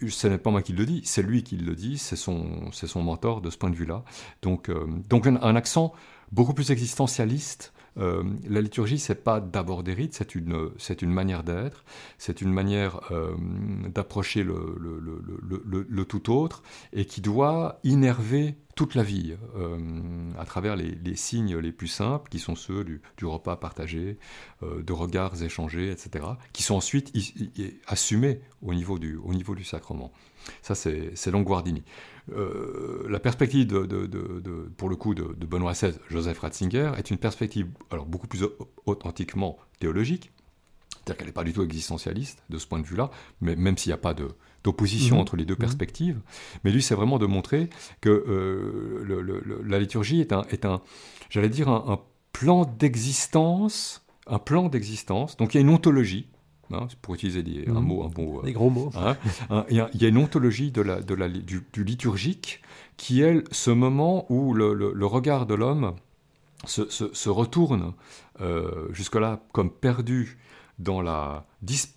[0.09, 3.03] ce n'est pas moi qui le dis, c'est lui qui le dit, c'est son, son
[3.03, 4.05] mentor de ce point de vue-là.
[4.43, 5.93] Donc, euh, donc un, accent
[6.33, 7.74] beaucoup plus existentialiste.
[7.99, 11.85] Euh, la liturgie, c'est pas d'abord des rites, c'est une, c'est une manière d'être,
[12.19, 13.01] c'est une manière
[13.89, 19.79] d'approcher le, tout autre et qui doit innerver toute la vie, euh,
[20.39, 24.19] à travers les, signes les plus simples, qui sont ceux du, repas partagé,
[24.63, 27.13] euh, de regards échangés, etc., qui sont ensuite
[27.87, 30.13] assumés au niveau du, au niveau du sacrement.
[30.63, 31.85] Ça, c'est Longuardini.
[32.33, 37.69] Euh, la perspective, de, pour le coup, de, Benoît XVI, Joseph Ratzinger, est une perspective
[37.91, 38.45] alors, beaucoup plus
[38.87, 40.33] authentiquement théologique,
[40.91, 43.11] c'est-à-dire qu'elle n'est pas du tout existentialiste de ce point de vue-là,
[43.41, 45.21] mais même s'il n'y a pas d'opposition mhm.
[45.21, 45.61] entre les deux mhm.
[45.61, 46.21] perspectives.
[46.65, 47.69] Mais lui, c'est vraiment de montrer
[48.01, 50.81] que euh, la liturgie est un, est un
[51.31, 52.01] j'allais dire, un,
[52.33, 55.37] plan d'existence, un plan d'existence.
[55.37, 56.29] Donc il y a une ontologie.
[56.73, 57.87] Hein, pour utiliser des, un mhm.
[57.87, 58.91] mot, un bon, des gros mots.
[58.97, 59.17] Hein,
[59.71, 62.63] il, y a, une ontologie de la, de la, du, liturgique
[62.97, 65.95] qui est ce moment où le, regard de l'homme
[66.65, 67.93] se, se, retourne
[68.41, 70.39] euh, jusque-là comme perdu
[70.79, 71.47] dans la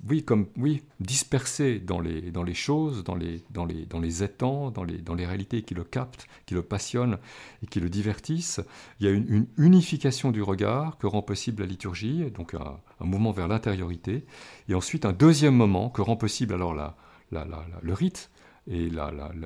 [0.08, 4.24] oui comme oui dispersé dans les dans les choses dans les dans les dans les
[4.24, 7.18] étangs dans les dans les réalités qui le captent qui le passionnent
[7.64, 8.62] et qui le divertissent.
[9.00, 13.32] Il y a une, unification du regard que rend possible la liturgie donc un, mouvement
[13.32, 14.26] vers l'intériorité.
[14.70, 16.96] Et ensuite un deuxième moment que rend possible alors la,
[17.32, 17.46] la,
[17.82, 18.30] le rite
[18.70, 18.90] et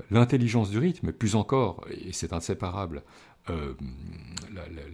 [0.10, 3.04] l'intelligence du rite mais plus encore et c'est inséparable
[3.50, 3.74] euh,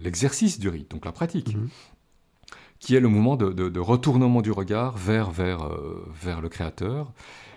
[0.00, 1.56] l'exercice du rite donc la pratique.
[1.56, 1.68] Mm-hmm
[2.80, 7.12] qui est le mouvement de, retournement du regard vers, vers, euh, vers le Créateur.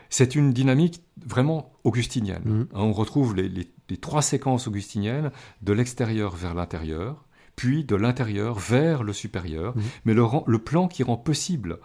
[0.09, 2.43] C'est une dynamique vraiment augustinienne.
[2.45, 2.67] Mhm.
[2.73, 9.03] Hein, on retrouve les, trois séquences augustiniennes de l'extérieur vers l'intérieur, puis de l'intérieur vers
[9.03, 9.75] le supérieur.
[9.75, 9.83] Mhm.
[10.05, 11.79] Mais le, le, plan qui rend possible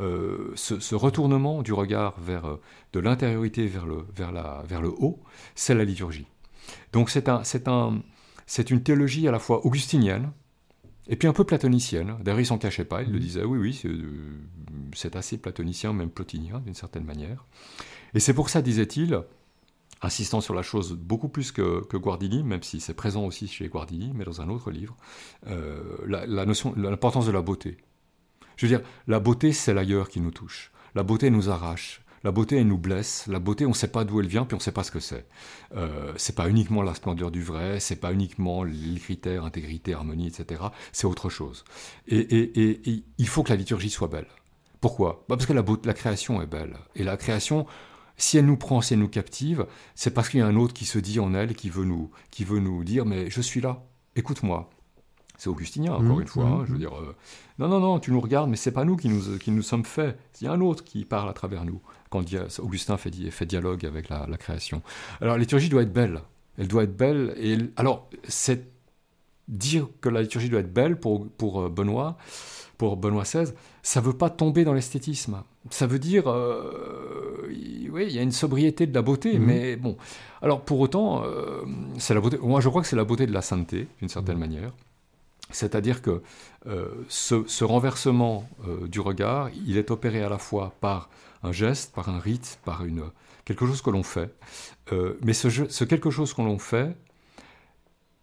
[0.00, 2.60] euh, ce, retournement du regard vers, euh,
[2.92, 5.22] de l'intériorité vers le, vers, la, vers le haut,
[5.54, 6.26] c'est la liturgie.
[6.92, 8.00] Donc c'est un, c'est un,
[8.46, 10.30] c'est une théologie à la fois augustinienne
[11.08, 12.16] et puis un peu platonicienne.
[12.22, 13.02] D'ailleurs, il s'en cachait pas.
[13.02, 13.82] Il le disait, oui, oui,
[14.94, 17.46] c'est assez platonicien, même plotinien d'une certaine manière.
[18.14, 19.22] Et c'est pour ça, disait-il,
[20.00, 24.12] insistant sur la chose beaucoup plus que, Guardini, même si c'est présent aussi chez Guardini,
[24.14, 24.96] mais dans un autre livre,
[25.48, 27.78] euh, la, notion, l'importance de la beauté.
[28.56, 30.72] Je veux dire, la beauté, c'est l'ailleurs qui nous touche.
[30.94, 32.02] La beauté nous arrache.
[32.24, 33.26] La beauté, elle nous blesse.
[33.26, 34.90] La beauté, on ne sait pas d'où elle vient, puis on ne sait pas ce
[34.90, 35.26] que c'est.
[35.74, 40.28] Euh, c'est pas uniquement la splendeur du vrai, c'est pas uniquement les critères, intégrité, harmonie,
[40.28, 40.62] etc.
[40.92, 41.64] C'est autre chose.
[42.06, 44.28] Et, il faut que la liturgie soit belle.
[44.80, 45.24] Pourquoi?
[45.28, 46.76] Bah Parce que la, la création est belle.
[46.94, 47.66] Et la création,
[48.16, 50.74] si elle nous prend, si elle nous captive, c'est parce qu'il y a un autre
[50.74, 53.60] qui se dit en elle, qui veut nous, qui veut nous dire, mais je suis
[53.60, 53.84] là,
[54.16, 54.70] écoute-moi.
[55.38, 56.44] C'est augustinien, encore mmh, une fois.
[56.44, 56.80] Hein, mmh, je veux mmh.
[56.80, 57.16] dire, euh,
[57.58, 59.84] non, non, non, tu nous regardes, mais c'est pas nous qui nous, qui nous sommes
[59.84, 60.16] faits.
[60.40, 61.80] Il y a un autre qui parle à travers nous.
[62.12, 62.24] Quand
[62.58, 64.82] Augustin fait, fait dialogue avec la, création.
[65.22, 66.20] Alors, la liturgie doit être belle.
[66.58, 67.34] Elle doit être belle.
[67.38, 68.66] Et alors, c'est
[69.48, 72.18] dire que la liturgie doit être belle pour, pour euh, Benoît,
[72.76, 73.52] pour Benoît XVI,
[73.82, 75.42] ça veut pas tomber dans l'esthétisme.
[75.70, 77.46] Ça veut dire, euh,
[77.90, 79.46] oui, il y a une sobriété de la beauté, mhm.
[79.46, 79.96] mais bon.
[80.42, 81.62] Alors pour autant, euh,
[81.98, 82.38] c'est la beauté.
[82.42, 84.40] Moi, je crois que c'est la beauté de la sainteté, d'une certaine mhm.
[84.40, 84.72] manière.
[85.50, 86.22] C'est-à-dire que
[86.66, 88.48] euh, ce, renversement
[88.86, 91.10] du regard, il est opéré à la fois par
[91.42, 93.04] un geste, par un rite, par une
[93.44, 94.34] quelque chose que l'on fait.
[95.22, 96.96] mais ce, ce quelque chose que l'on fait,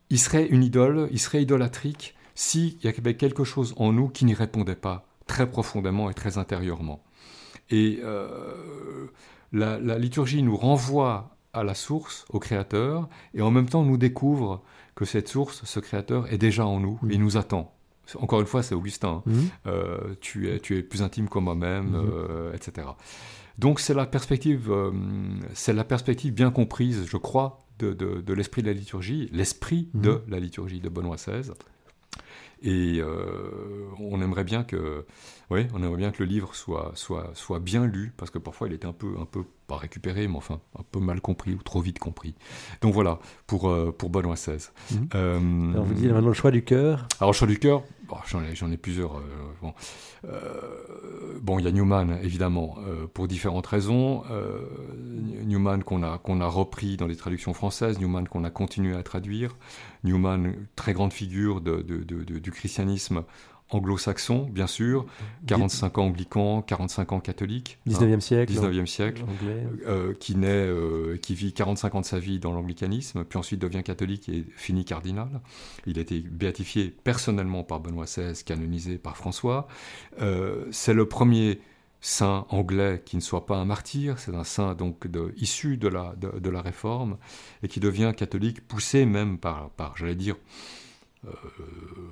[0.09, 4.23] il serait une idole, il serait idolatrique s'il y avait quelque chose en nous qui
[4.25, 7.03] n'y répondait pas très profondément et très intérieurement.
[7.69, 9.07] Et euh,
[9.51, 14.63] la, liturgie nous renvoie à la source, au Créateur, et en même temps nous découvre
[14.95, 17.73] que cette source, ce Créateur, est déjà en nous et nous attend.
[18.17, 19.23] Encore une fois, c'est Augustin.
[19.25, 19.31] Hein.
[19.31, 19.49] Mhm.
[19.67, 22.11] Euh, tu, es, tu es plus intime que moi-même, mhm.
[22.13, 22.87] euh, etc.
[23.57, 24.71] Donc c'est la perspective,
[25.53, 30.11] c'est la perspective bien comprise, je crois, de, de, l'esprit de la liturgie, l'esprit de
[30.11, 30.21] mhm.
[30.29, 31.51] la liturgie de Benoît XVI.
[32.61, 35.05] Et euh, on aimerait bien que,
[35.49, 38.67] oui, on aimerait bien que le livre soit, soit, soit bien lu, parce que parfois
[38.67, 41.63] il était un peu, un peu pas récupéré, mais enfin un peu mal compris ou
[41.63, 42.35] trop vite compris.
[42.81, 44.71] Donc voilà pour euh, pour Benoît XVI.
[45.15, 47.07] Euh, alors vous dites maintenant le choix du cœur.
[47.19, 47.83] Alors le choix du cœur,
[48.25, 49.21] j'en ai j'en ai plusieurs.
[51.41, 51.59] bon.
[51.59, 52.77] il y a Newman évidemment
[53.13, 54.23] pour différentes raisons.
[55.45, 59.55] Newman qu'on a a repris dans les traductions françaises, Newman qu'on a continué à traduire.
[60.03, 63.23] Newman, très grande figure du christianisme
[63.71, 65.05] anglo-saxon, bien sûr,
[65.47, 67.77] 45 ans anglican, 45 ans catholique.
[67.87, 68.53] 19e siècle.
[68.53, 69.23] 19e siècle,
[69.85, 73.61] euh, qui naît, euh, qui vit 45 ans de sa vie dans l'anglicanisme, puis ensuite
[73.61, 75.41] devient catholique et finit cardinal.
[75.85, 79.67] Il a été béatifié personnellement par Benoît XVI, canonisé par François.
[80.21, 81.61] Euh, c'est le premier
[82.01, 85.89] saint anglais qui ne soit pas un martyr, c'est un saint donc de, issu de
[85.89, 87.17] la, de, la réforme
[87.61, 90.37] et qui devient catholique, poussé même par, par j'allais dire,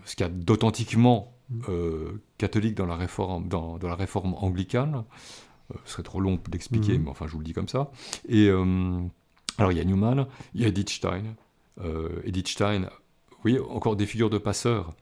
[0.04, 1.37] ce qu'il y a d'authentiquement
[1.70, 5.04] euh, catholique dans la réforme, dans, la réforme anglicane.
[5.72, 7.06] Euh, ce serait trop long d'expliquer, mhm.
[7.06, 7.92] mais enfin je vous le dis comme ça.
[8.28, 9.00] Et euh,
[9.58, 11.36] alors il y a Newman, il y a Edith Stein.
[12.24, 12.90] Edith Stein,
[13.46, 14.96] oui, encore des figures de passeurs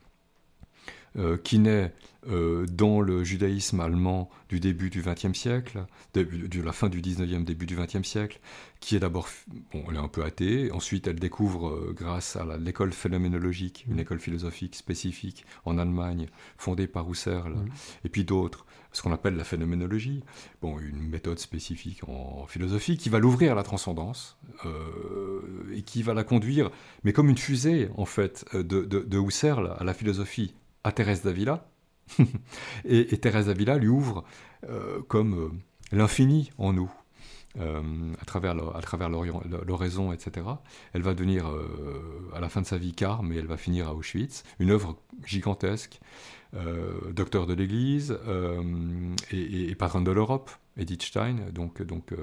[1.44, 1.94] qui naît
[2.28, 7.66] dans le judaïsme allemand du début du XXe siècle, de, la fin du XIXe, début
[7.66, 8.40] du XXe siècle,
[8.80, 9.28] qui est d'abord,
[9.74, 13.96] bon, elle est un peu athée, ensuite elle découvre, euh, grâce à l'école phénoménologique, une
[13.96, 14.00] mm.
[14.00, 17.70] école philosophique spécifique en Allemagne, fondée par Husserl, mm.
[18.06, 20.24] et puis d'autres, ce qu'on appelle la phénoménologie,
[20.62, 25.42] bon, une méthode spécifique en philosophie qui va l'ouvrir à la transcendance, euh,
[25.74, 26.70] et qui va la conduire,
[27.04, 30.54] mais comme une fusée, en fait, de, de, Husserl à la philosophie,
[30.86, 31.68] à Thérèse d'Avila,
[32.86, 34.24] et, Thérèse d'Avila lui ouvre
[34.70, 35.60] euh, comme
[35.92, 36.92] l'infini en nous.
[37.58, 40.46] Euh, à travers l'oraison, etc.
[40.92, 43.88] Elle va devenir, euh, à la fin de sa vie, carme, mais elle va finir
[43.88, 44.44] à Auschwitz.
[44.60, 46.02] Une œuvre gigantesque,
[46.54, 48.20] euh, docteur de l'Église
[49.32, 52.14] et, patronne de l'Europe, Edith Stein, donc, donc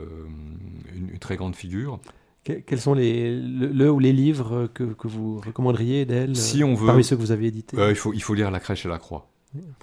[0.94, 1.98] une, très grande figure.
[2.44, 6.86] Quels sont les, le, ou les livres que, que vous recommanderiez d'elle si on veut,
[6.86, 7.76] parmi ceux que vous avez édités?
[7.88, 9.28] Il, faut, il faut lire La crèche et la croix.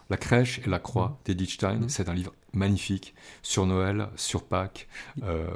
[0.09, 1.15] La crèche et la croix mm.
[1.25, 1.89] d'Edith Stein, mm.
[1.89, 4.87] c'est un livre magnifique sur Noël, sur Pâques,
[5.23, 5.47] euh,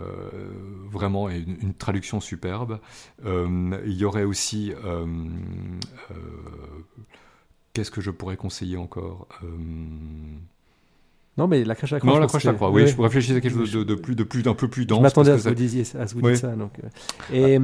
[0.89, 2.79] vraiment une, une, traduction superbe.
[3.25, 5.05] Euh, il y aurait aussi, euh,
[7.73, 9.27] qu'est-ce que je pourrais conseiller encore?
[11.38, 12.13] Non, mais la crèche à la croix.
[12.13, 12.69] Non, la crèche à la croix.
[12.69, 14.99] Oui, je réfléchir à quelque chose de, plus, de plus, d'un peu plus dense.
[14.99, 16.55] Je m'attendais à ce que vous disiez, à ce que vous dites ça.
[16.55, 16.73] Donc,
[17.34, 17.55] et,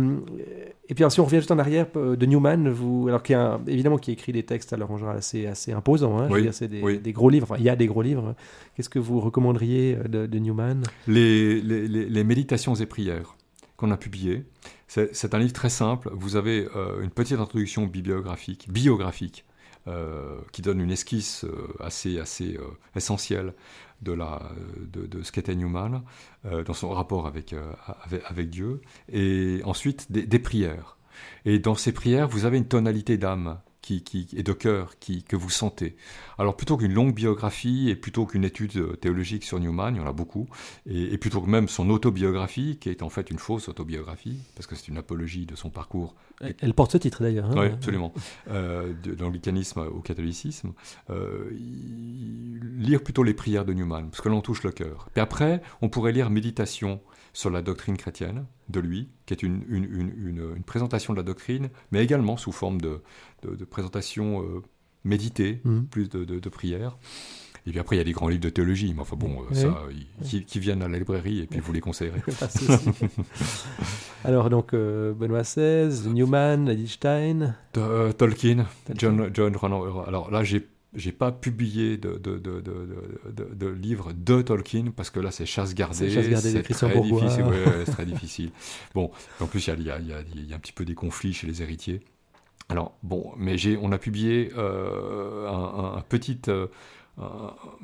[0.89, 3.97] et puis, si on revient juste en arrière de Newman, vous, alors qui a évidemment
[3.97, 6.17] qui écrit des textes alors en assez, assez imposants.
[6.19, 7.45] Hein, oui, c'est des, des, gros livres.
[7.51, 8.35] Enfin, il y a des gros livres.
[8.75, 10.81] Qu'est-ce que vous recommanderiez de, de Newman?
[11.07, 13.35] Les, les, les, méditations et prières
[13.77, 14.45] qu'on a publié.
[14.87, 16.09] C'est un livre très simple.
[16.13, 16.67] Vous avez
[17.03, 19.45] une petite introduction bibliographique, biographique,
[20.51, 21.45] qui donne une esquisse
[21.79, 22.57] assez, assez
[22.95, 23.53] essentielle
[24.01, 26.03] de, la, de, de ce qu'était Newman
[26.43, 27.55] dans son rapport avec,
[28.25, 28.81] avec, Dieu.
[29.11, 30.97] Et ensuite, des prières.
[31.45, 35.23] Et dans ces prières, vous avez une tonalité d'âme qui, qui, et de cœur qui,
[35.23, 35.95] que vous sentez.
[36.37, 40.01] Alors plutôt qu'une longue biographie et plutôt qu'une étude euh, théologique sur Newman, il y
[40.01, 40.47] en a beaucoup,
[40.85, 44.75] et, plutôt que même son autobiographie, qui est en fait une fausse autobiographie, parce que
[44.75, 46.15] c'est une apologie de son parcours.
[46.41, 47.49] Elle porte ce titre d'ailleurs.
[47.51, 47.55] Hein.
[47.57, 48.13] oui, absolument.
[48.49, 50.73] Euh, de, l'anglicanisme au catholicisme.
[51.09, 55.09] Euh, lire plutôt les prières de Newman, parce que l'on touche le cœur.
[55.13, 57.01] Puis après, on pourrait lire Méditation
[57.33, 62.03] sur la doctrine chrétienne de lui, qui est une, une, présentation de la doctrine, mais
[62.03, 63.01] également sous forme de,
[63.43, 64.63] de, présentation euh,
[65.03, 65.87] méditée, mhm.
[65.87, 66.97] plus de, de, prière.
[67.67, 69.53] Et puis après, il y a des grands livres de théologie, mais enfin bon, euh,
[69.53, 69.83] ça,
[70.23, 72.21] qui, viennent à la librairie et puis vous les conseillerez.
[74.23, 76.99] Alors donc, euh, Benoît XVI, Newman, Edith
[78.17, 79.55] Tolkien, John, John
[80.07, 82.63] Alors là, j'ai j'ai pas publié de, de, de,
[83.53, 86.09] de, livres de Tolkien parce que là c'est chasse gardée.
[86.09, 87.45] C'est très difficile.
[87.85, 88.51] c'est très difficile.
[88.95, 91.33] Bon, en plus il y a, y, a, y a, un petit peu des conflits
[91.33, 92.01] chez les héritiers.
[92.69, 96.67] Alors bon, mais on a publié euh, un, un, petit, euh,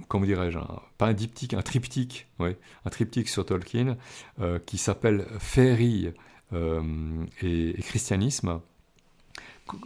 [0.08, 0.60] comment dirais-je,
[0.98, 3.98] pas un diptyque, un triptyque, un triptyque sur Tolkien
[4.40, 6.14] euh, qui s'appelle Féerie
[6.54, 8.62] et, et, christianisme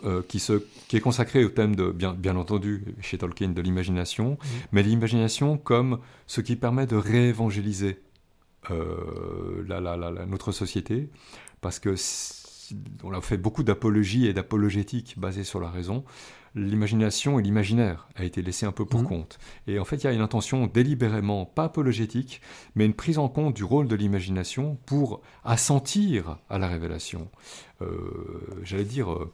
[0.03, 3.61] euh, qui, se, qui, est consacré au thème de, bien, bien entendu, chez Tolkien, de
[3.61, 4.37] l'imagination,
[4.73, 8.01] mais l'imagination comme ce qui permet de réévangéliser
[8.71, 11.07] euh, la, la, la, notre société,
[11.61, 11.95] parce que
[13.03, 16.03] on a fait beaucoup d'apologie et d'apologétique basée sur la raison,
[16.55, 19.07] l'imagination et l'imaginaire a été laissé un peu pour mmh.
[19.07, 19.39] compte.
[19.67, 22.41] Et en fait, il y a une intention délibérément, pas apologétique,
[22.75, 27.29] mais une prise en compte du rôle de l'imagination pour assentir à la révélation.
[27.81, 29.11] Euh, j'allais dire...
[29.11, 29.31] Euh,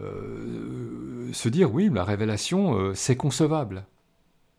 [0.00, 3.86] euh, se dire oui, la révélation, c'est concevable.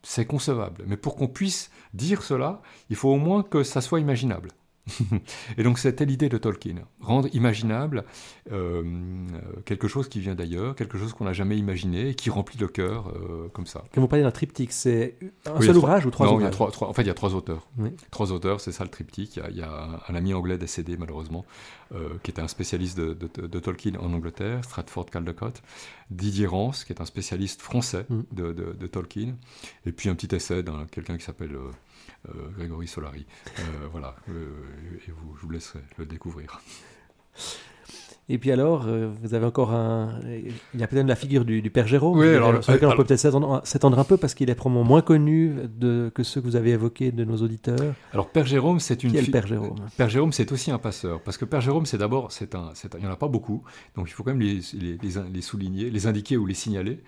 [0.01, 0.83] C'est concevable.
[0.87, 4.49] Mais pour qu'on puisse dire cela, il faut au moins que ça soit imaginable.
[5.57, 8.03] et donc c'était l'idée de Tolkien, rendre imaginable
[8.51, 8.83] euh,
[9.65, 12.67] quelque chose qui vient d'ailleurs, quelque chose qu'on n'a jamais imaginé et qui remplit le
[12.67, 13.83] cœur euh, comme ça.
[13.93, 15.15] Quand vous parlez d'un triptyque, c'est
[15.45, 17.07] un seul ouvrage ou trois non, ouvrages il y a trois, trois, En fait, il
[17.07, 17.67] y a trois auteurs.
[18.11, 19.39] Trois auteurs, c'est ça le triptyque.
[19.49, 21.45] Il y, a, un ami anglais décédé malheureusement,
[21.93, 25.61] euh, qui était un spécialiste de, de, Tolkien en Angleterre, Stratford Caldecott.
[26.09, 28.21] Didier Rance, qui est un spécialiste français mm.
[28.31, 29.35] de, Tolkien.
[29.85, 31.55] Et puis un petit essai d'un quelqu'un qui s'appelle...
[32.27, 33.25] Euh, Grégory Solari.
[33.59, 33.61] Euh,
[33.91, 34.49] voilà, euh,
[35.07, 36.61] et vous, je vous laisserai le découvrir.
[38.31, 40.19] Et puis alors, vous avez encore un.
[40.75, 43.03] Il y a peut-être la figure du, Père Jérôme, oui, alors, sur lequel on peut
[43.03, 46.55] peut-être s'étendre un peu parce qu'il est probablement moins connu de, que ceux que vous
[46.55, 47.95] avez évoqués de nos auditeurs.
[48.13, 49.11] Alors, Père Jérôme, c'est une.
[49.11, 49.77] Qui est le Père Jérôme?
[49.97, 51.21] Père Jérôme, c'est aussi un passeur.
[51.21, 52.31] Parce que Père Jérôme, c'est d'abord.
[52.31, 53.63] c'est un, Il n'y en a pas beaucoup,
[53.95, 54.99] donc il faut quand même les, les,
[55.33, 57.01] les souligner, les indiquer ou les signaler.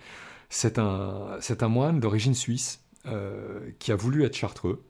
[0.48, 2.80] C'est un, un moine d'origine suisse
[3.78, 4.82] qui a voulu être chartreux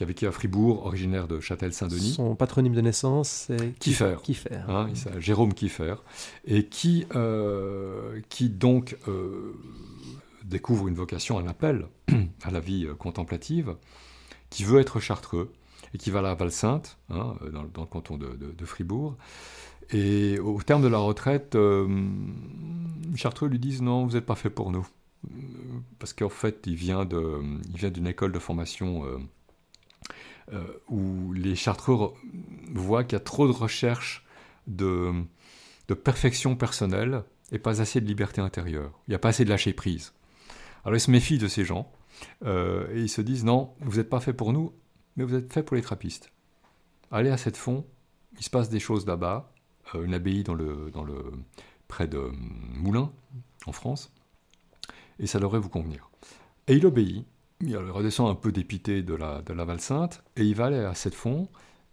[0.00, 2.14] qui a vécu à Fribourg, originaire de Châtel-Saint-Denis.
[2.14, 4.16] Son patronyme de naissance, c'est Kiefer.
[4.22, 4.62] Kiefer.
[4.66, 4.88] Hein,
[5.18, 5.96] Jérôme Kiefer.
[6.46, 9.52] Et qui, euh, qui donc euh,
[10.42, 11.86] découvre une vocation, un appel
[12.44, 13.76] à la vie euh, contemplative,
[14.48, 15.52] qui veut être chartreux
[15.92, 19.18] et qui va à la Val-Sainte, hein, dans, le canton de, Fribourg.
[19.90, 21.58] Et au terme de la retraite,
[23.16, 24.88] Chartreux lui disent non, vous n'êtes pas fait pour nous.
[25.98, 29.04] Parce qu'en fait, il vient d'une école de formation
[30.52, 32.12] euh, où les chartreux
[32.72, 34.24] voient qu'il y a trop de recherche
[34.66, 35.12] de,
[36.04, 38.92] perfection personnelle et pas assez de liberté intérieure.
[39.06, 40.12] Il n'y a pas assez de lâcher prise.
[40.84, 41.90] Alors ils se méfient de ces gens
[42.44, 44.72] euh, et ils se disent non, vous n'êtes pas fait pour nous,
[45.16, 46.32] mais vous êtes fait pour les trappistes.
[47.10, 47.84] Allez à cette fond,
[48.38, 49.52] il se passe des choses là-bas,
[49.94, 51.32] euh, une abbaye dans le, dans le,
[51.88, 52.30] près de
[52.76, 53.12] Moulins,
[53.66, 54.12] en France,
[55.18, 56.08] et ça devrait vous convenir.
[56.68, 57.26] Et il obéit,
[57.60, 60.94] il redescend un peu dépité de la, de la Val-Sainte, et il va aller à
[60.94, 61.48] cette fond,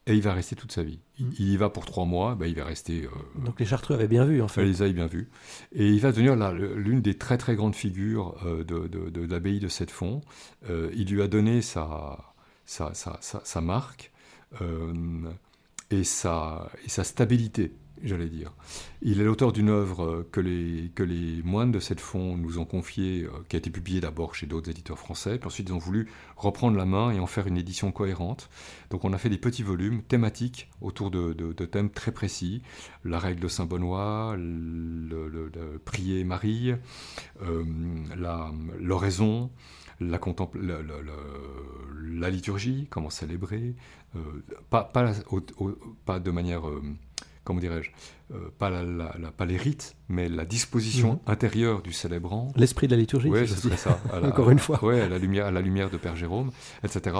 [0.05, 0.99] et il va rester toute sa vie.
[1.19, 3.03] Il, y va pour trois mois, ben il va rester...
[3.03, 3.09] Euh,
[3.43, 4.61] Donc les Chartreux avaient bien vu, en fait.
[4.63, 5.29] Ils les avaient bien vus.
[5.73, 9.59] Et il va devenir l'une des très très grandes figures euh, de, de, de, l'abbaye
[9.59, 10.21] de cette fond.
[10.69, 12.33] Euh, il lui a donné sa,
[12.65, 14.11] sa, sa, sa marque
[15.91, 18.53] et, sa, et sa stabilité j'allais dire.
[19.01, 22.59] Il est l'auteur d'une œuvre euh, que les, que les moines de cette fond nous
[22.59, 25.73] ont confiée, euh, qui a été publiée d'abord chez d'autres éditeurs français, puis ensuite ils
[25.73, 28.49] ont voulu reprendre la main et en faire une édition cohérente.
[28.89, 31.33] Donc on a fait des petits volumes thématiques autour de,
[31.65, 32.61] thèmes très précis,
[33.03, 36.73] la règle de Saint-Benoît, le, prier Marie,
[37.41, 37.63] euh,
[38.79, 39.51] l'oraison,
[39.99, 40.19] la,
[42.29, 43.75] liturgie, comment célébrer,
[44.69, 45.13] pas, pas,
[46.05, 46.63] pas, de manière
[47.47, 47.91] comment dirais-je,
[48.35, 48.69] euh, pas,
[49.37, 51.19] pas, les rites, mais la disposition mhm.
[51.27, 52.51] intérieure du célébrant.
[52.57, 53.29] L'esprit de la liturgie.
[53.29, 54.01] Oui, ce ça.
[54.21, 54.79] Encore une fois.
[54.83, 56.51] Oui, à la lumière, à la lumière de Père Jérôme,
[56.83, 57.15] etc.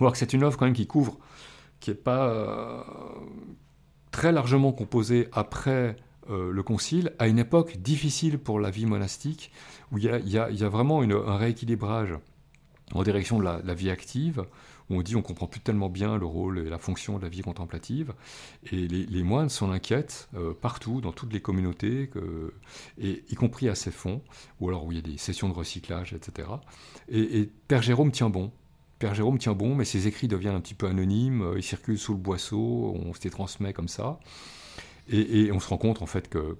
[0.00, 1.18] Alors que c'est une œuvre quand même qui couvre,
[1.78, 2.82] qui n'est pas euh,
[4.12, 5.96] très largement composée après
[6.30, 9.52] euh, le Concile, à une époque difficile pour la vie monastique,
[9.92, 12.14] où il y a, vraiment un rééquilibrage
[12.94, 14.46] en direction de la vie active,
[14.90, 17.28] où on dit on comprend plus tellement bien le rôle et la fonction de la
[17.28, 18.12] vie contemplative.
[18.70, 22.10] Et les, moines s'en inquiètent euh, partout, dans toutes les communautés,
[22.98, 24.22] et, y compris à ces fonds,
[24.60, 26.48] ou alors où il y a des sessions de recyclage, etc.
[27.08, 28.52] Et, Père Jérôme tient bon.
[28.98, 31.98] Père Jérôme tient bon, mais ses écrits deviennent un petit peu anonymes, euh, ils circulent
[31.98, 34.18] sous le boisseau, on se les transmet comme ça.
[35.10, 36.56] Et, on se rend compte en fait que,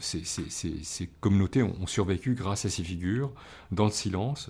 [0.00, 3.32] ces, communautés ont, survécu grâce à ces figures,
[3.70, 4.48] dans le silence,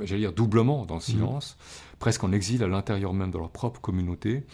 [0.00, 1.02] j'allais dire doublement dans le mmh.
[1.02, 1.58] silence,
[1.98, 4.44] presque en exil à l'intérieur même de leur propre communauté,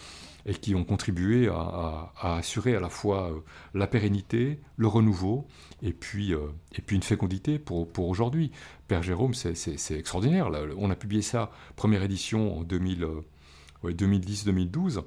[0.46, 3.40] et qui ont contribué à, assurer à la fois euh,
[3.72, 5.46] la pérennité, le renouveau,
[5.82, 8.50] et puis, euh, et puis une fécondité pour, pour aujourd'hui.
[8.86, 10.50] Père Jérôme, c'est extraordinaire.
[10.76, 15.02] on a publié ça, première édition en 2010-2012.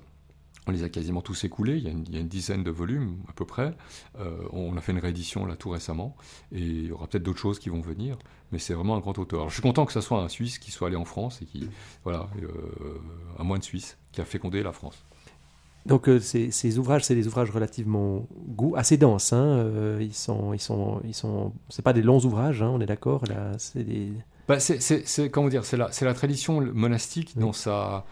[0.67, 3.45] On les a quasiment tous écoulés, il y, a une, dizaine de volumes à peu
[3.45, 3.73] près.
[4.19, 6.17] Euh, on a fait une réédition là tout récemment,
[6.51, 8.17] et il y aura peut-être d'autres choses qui vont venir,
[8.51, 9.47] mais c'est vraiment un grand auteur.
[9.47, 11.69] je suis content que ce soit un Suisse qui soit allé en France et qui,
[12.03, 12.99] voilà, euh,
[13.39, 15.05] un moine suisse qui a fécondé la France.
[15.85, 19.31] Donc euh, ces, ouvrages, c'est des ouvrages relativement goût, assez denses.
[19.31, 21.53] Hein, ils sont, ils sont, ils sont.
[21.69, 23.23] C'est pas des longs ouvrages, hein, on est d'accord.
[23.29, 24.11] Là, c'est des.
[24.49, 28.05] Bah, c'est comment dire, c'est la, la tradition monastique dans sa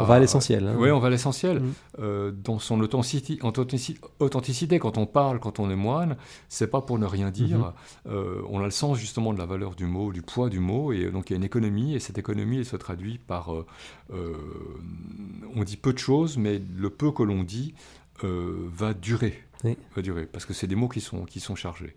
[0.00, 0.66] on va à l'essentiel.
[0.66, 0.74] Hein.
[0.78, 1.60] Oui, on va à l'essentiel.
[1.60, 1.72] Mm.
[2.00, 3.38] Euh, dans son authenticité,
[4.18, 6.16] authenticité, quand on parle, quand on est moine,
[6.48, 7.58] c'est pas pour ne rien dire.
[7.58, 8.10] Mm-hmm.
[8.10, 10.92] Euh, on a le sens justement de la valeur du mot, du poids du mot,
[10.92, 13.64] et donc il y a une économie, et cette économie, elle se traduit par, euh,
[15.54, 17.74] on dit peu de choses, mais le peu que l'on dit
[18.22, 19.42] va durer,
[19.96, 21.96] va durer, parce que c'est des mots qui sont qui sont chargés.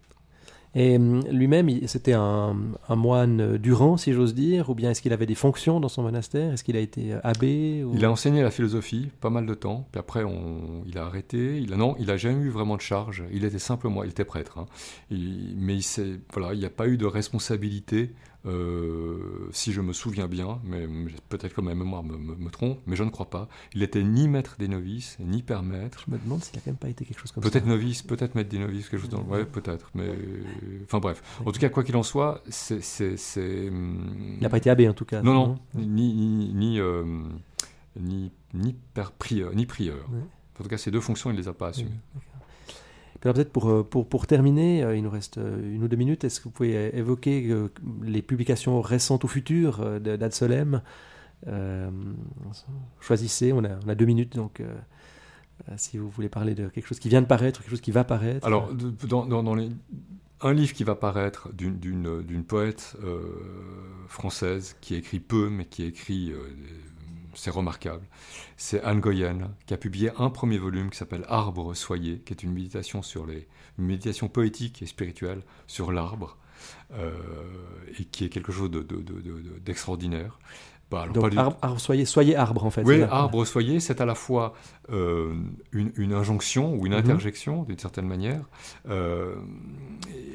[0.75, 2.53] Et hum, lui-même, c'était un,
[2.89, 6.53] moine durant, si j'ose dire, ou bien est-ce qu'il avait des fonctions dans son monastère?
[6.53, 9.87] Est-ce qu'il a été euh, abbé Il a enseigné la philosophie pas mal de temps,
[9.91, 11.59] puis après on, il a arrêté.
[11.59, 13.23] Il a, non, il n'a jamais eu vraiment de charge.
[13.31, 14.65] Il était simplement, il était prêtre, hein.
[15.09, 18.13] mais il n'y a pas eu de responsabilité
[18.45, 20.87] euh, si je me souviens bien, mais
[21.29, 23.47] peut-être que ma mémoire me, trompe, mais je ne crois pas.
[23.73, 26.03] Il était ni maître des novices, ni père maître.
[26.07, 27.53] Je me demande s'il n'a quand même pas été quelque chose comme peut ça.
[27.53, 29.23] Peut-être novice, peut-être maître des novices, quelque chose dans...
[29.23, 30.11] Ouais, peut-être, mais...
[30.83, 31.23] Enfin bref.
[31.45, 32.81] En tout cas, quoi qu'il en soit, c'est...
[33.37, 35.21] Il n'a pas été abbé, en tout cas.
[35.21, 37.03] Non, non, ni, ni, ni, euh,
[37.99, 40.05] ni, ni, père prieur, ni prieur.
[40.59, 41.91] En tout cas, ces deux fonctions, il ne les a pas assumées
[43.33, 46.23] peut-être pour, euh, pour, pour, terminer, euh, il nous reste euh, une ou deux minutes,
[46.23, 47.55] est-ce que vous pouvez évoquer
[48.03, 50.81] les publications récentes ou futures d'Adsolem?
[52.99, 54.61] Choisissez, on a, on a, deux minutes, donc
[55.77, 58.03] si vous voulez parler de quelque chose qui vient de paraître, quelque chose qui va
[58.03, 58.45] paraître.
[58.45, 59.69] Alors, dans, dans, les,
[60.41, 62.95] un livre qui va paraître d'une poète
[64.07, 66.33] française qui écrit peu, mais qui écrit
[67.35, 68.05] c'est remarquable.
[68.57, 72.43] C'est Anne Goyen qui a publié un premier volume qui s'appelle Arbre soyez, qui est
[72.43, 76.37] une méditation sur les une méditation poétique et spirituelle sur l'arbre,
[76.93, 77.11] euh,
[77.99, 78.71] et qui est quelque chose
[79.65, 80.39] d'extraordinaire.
[80.39, 82.83] De, bah, Donc, arbre, soyez, soyez arbre en fait.
[82.83, 84.53] Oui, arbre soyez, c'est à la fois
[84.91, 85.33] euh,
[85.71, 86.99] une, injonction ou une mhm.
[86.99, 88.41] interjection d'une certaine manière.
[88.87, 89.35] Euh,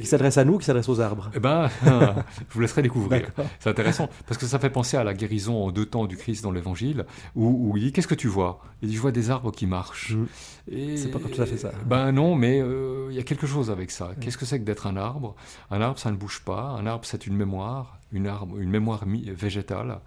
[0.00, 3.30] qui s'adresse à nous ou qui s'adresse aux arbres Eh ben, je vous laisserai découvrir.
[3.60, 6.42] C'est intéressant parce que ça fait penser à la guérison en deux temps du Christ
[6.42, 8.60] dans l'Évangile, où, il dit qu'est-ce que tu vois?
[8.82, 10.14] Il dit je vois des arbres qui marchent.
[10.14, 10.96] Mhm.
[10.96, 11.70] C'est pas tout à fait ça.
[11.86, 14.10] Ben non, mais euh, il y a quelque chose avec ça.
[14.20, 15.36] Qu'est-ce que c'est que d'être un arbre?
[15.70, 16.60] Un arbre, ça ne bouge pas.
[16.60, 20.00] Un arbre, c'est une mémoire une, arbre, une mémoire végétale,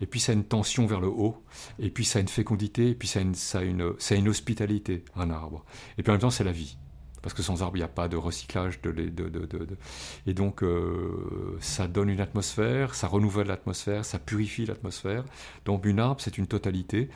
[0.00, 1.42] et puis ça a une tension vers le haut,
[1.78, 4.28] et puis ça a une fécondité, et puis ça a une, ça une, ça une
[4.28, 5.64] hospitalité, un arbre.
[5.96, 6.76] Et puis en même temps, c'est la vie.
[7.22, 8.80] Parce que sans arbre, il n'y a pas de recyclage.
[8.80, 9.48] De, de,
[10.26, 15.24] et donc, euh, ça donne une atmosphère, ça renouvelle l'atmosphère, ça purifie l'atmosphère.
[15.64, 17.10] Donc, une arbre, c'est une totalité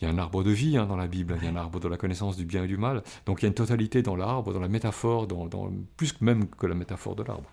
[0.00, 1.56] il y a un arbre de vie hein, dans la Bible, il y a un
[1.56, 3.02] arbre de la connaissance du bien et du mal.
[3.26, 5.48] Donc il y a une totalité dans l'arbre, dans la métaphore, dans,
[5.96, 7.50] plus même que la métaphore de l'arbre.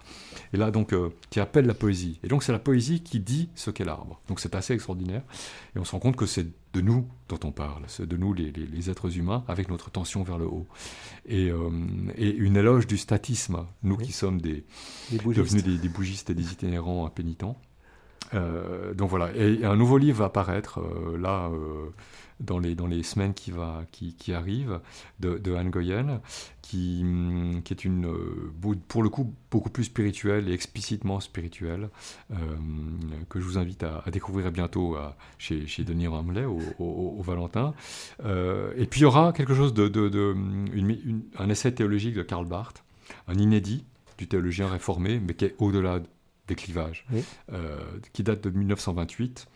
[0.53, 2.19] Et là, donc, euh, qui appelle la poésie.
[2.23, 4.21] Et donc c'est la poésie qui dit ce qu'est l'arbre.
[4.27, 5.21] Donc c'est assez extraordinaire.
[5.75, 8.33] Et on se rend compte que c'est de nous dont on parle, c'est de nous
[8.33, 10.67] les, êtres humains, avec notre tension vers le haut.
[11.25, 11.69] Et, euh,
[12.17, 14.65] une éloge du statisme, nous qui sommes des,
[15.11, 17.57] devenus des, des bougistes et des itinérants impénitents.
[18.33, 20.81] donc voilà, et, un nouveau livre va apparaître
[21.17, 21.49] là
[22.39, 24.79] dans les, dans les semaines qui, va, qui, qui arrivent
[25.19, 26.21] de, de Anne Goyen,
[26.61, 28.51] qui, hum, qui est une, euh,
[28.87, 31.89] pour le coup beaucoup plus spirituelle et explicitement spirituelle,
[32.31, 32.35] euh,
[33.29, 34.97] que je vous invite à, découvrir bientôt
[35.37, 37.73] chez, chez Denis Ramlet au, au, Valentin.
[38.23, 40.33] Euh, et puis il y aura quelque chose de, de,
[40.73, 42.83] une, un essai théologique de Karl Barth,
[43.27, 43.85] un inédit
[44.17, 45.99] du théologien réformé, mais qui est au-delà
[46.47, 47.05] des clivages,
[48.13, 49.47] qui date de 1928.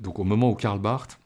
[0.00, 1.18] Donc au moment où Karl Barth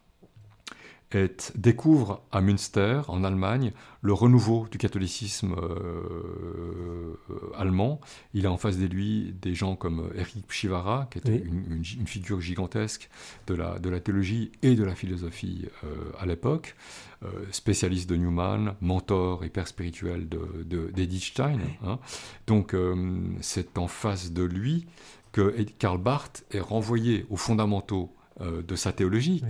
[1.54, 7.16] découvre à Münster, en Allemagne, le renouveau du catholicisme euh,
[7.56, 8.00] allemand.
[8.34, 12.40] Il a en face de lui des gens comme Eric Chivara, qui était une, figure
[12.40, 13.08] gigantesque
[13.46, 16.76] de la, de la théologie et de la philosophie euh, à l'époque,
[17.22, 21.58] euh, spécialiste de Newman, mentor et père spirituel d'Edith de, Stein.
[21.84, 21.98] Hein.
[22.46, 22.76] Donc
[23.40, 24.86] c'est en face de lui
[25.32, 29.42] que Karl Barth est renvoyé aux fondamentaux de sa théologie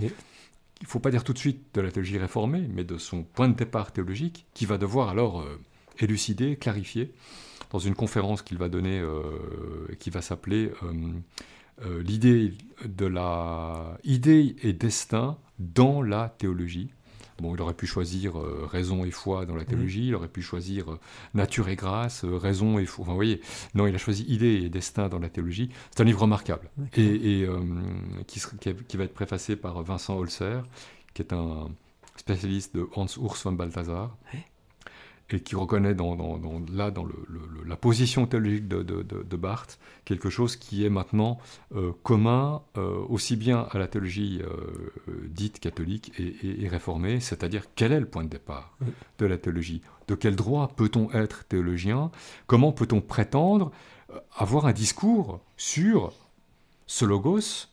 [0.81, 3.23] il ne faut pas dire tout de suite de la théologie réformée, mais de son
[3.23, 5.59] point de départ théologique, qui va devoir alors euh,
[5.99, 7.11] élucider, clarifier,
[7.71, 9.21] dans une conférence qu'il va donner, euh,
[9.99, 12.53] qui va s'appeler euh, l'idée
[12.85, 16.91] de la idée et destin dans la théologie.
[17.39, 20.41] Bon, il aurait pu choisir euh, raison et foi dans la théologie, il aurait pu
[20.41, 20.99] choisir euh,
[21.33, 23.03] nature et grâce, euh, raison et foi.
[23.03, 23.41] Enfin, vous voyez,
[23.73, 25.69] non, il a choisi idée et destin dans la théologie.
[25.91, 26.69] C'est un livre remarquable.
[26.95, 27.45] Et,
[28.27, 28.41] qui,
[28.87, 30.63] qui, va être préfacé par Vincent Holzer,
[31.13, 31.69] qui est un
[32.15, 34.15] spécialiste de Hans Urs von Balthasar
[35.31, 36.15] et qui reconnaît dans,
[36.71, 37.07] là, dans
[37.65, 41.39] la position théologique de, Barthes, quelque chose qui est maintenant
[41.75, 47.91] euh, commun euh, aussi bien à la théologie euh, dite catholique et, réformée, c'est-à-dire quel
[47.91, 48.77] est le point de départ
[49.17, 49.81] de la théologie?
[50.07, 52.11] De quel droit peut-on être théologien?
[52.47, 53.71] Comment peut-on prétendre
[54.37, 56.13] avoir un discours sur
[56.87, 57.67] ce logos,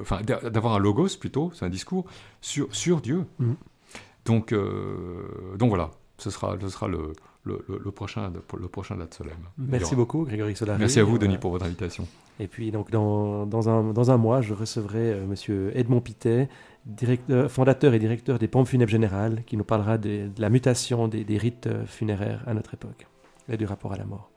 [0.00, 2.06] enfin d'avoir un logos plutôt, c'est un discours
[2.40, 3.26] sur, sur Dieu?
[3.38, 3.54] Mm.
[4.24, 4.54] Donc,
[5.58, 7.12] donc voilà, ce sera, ce sera le,
[7.44, 8.96] le, le, prochain, le prochain.
[9.56, 10.78] Merci beaucoup, Grégory Solari.
[10.78, 12.06] Merci à vous, Denis, pour votre invitation.
[12.40, 15.18] Et puis, donc, dans, dans, un, dans un mois, je recevrai M.
[15.18, 16.48] Euh, monsieur Edmond Pitet,
[16.86, 21.08] directeur, fondateur et directeur des pompes funèbres générales, qui nous parlera de, de la mutation
[21.08, 23.06] des, des rites euh, funéraires à notre époque
[23.48, 24.30] et du rapport à la mort.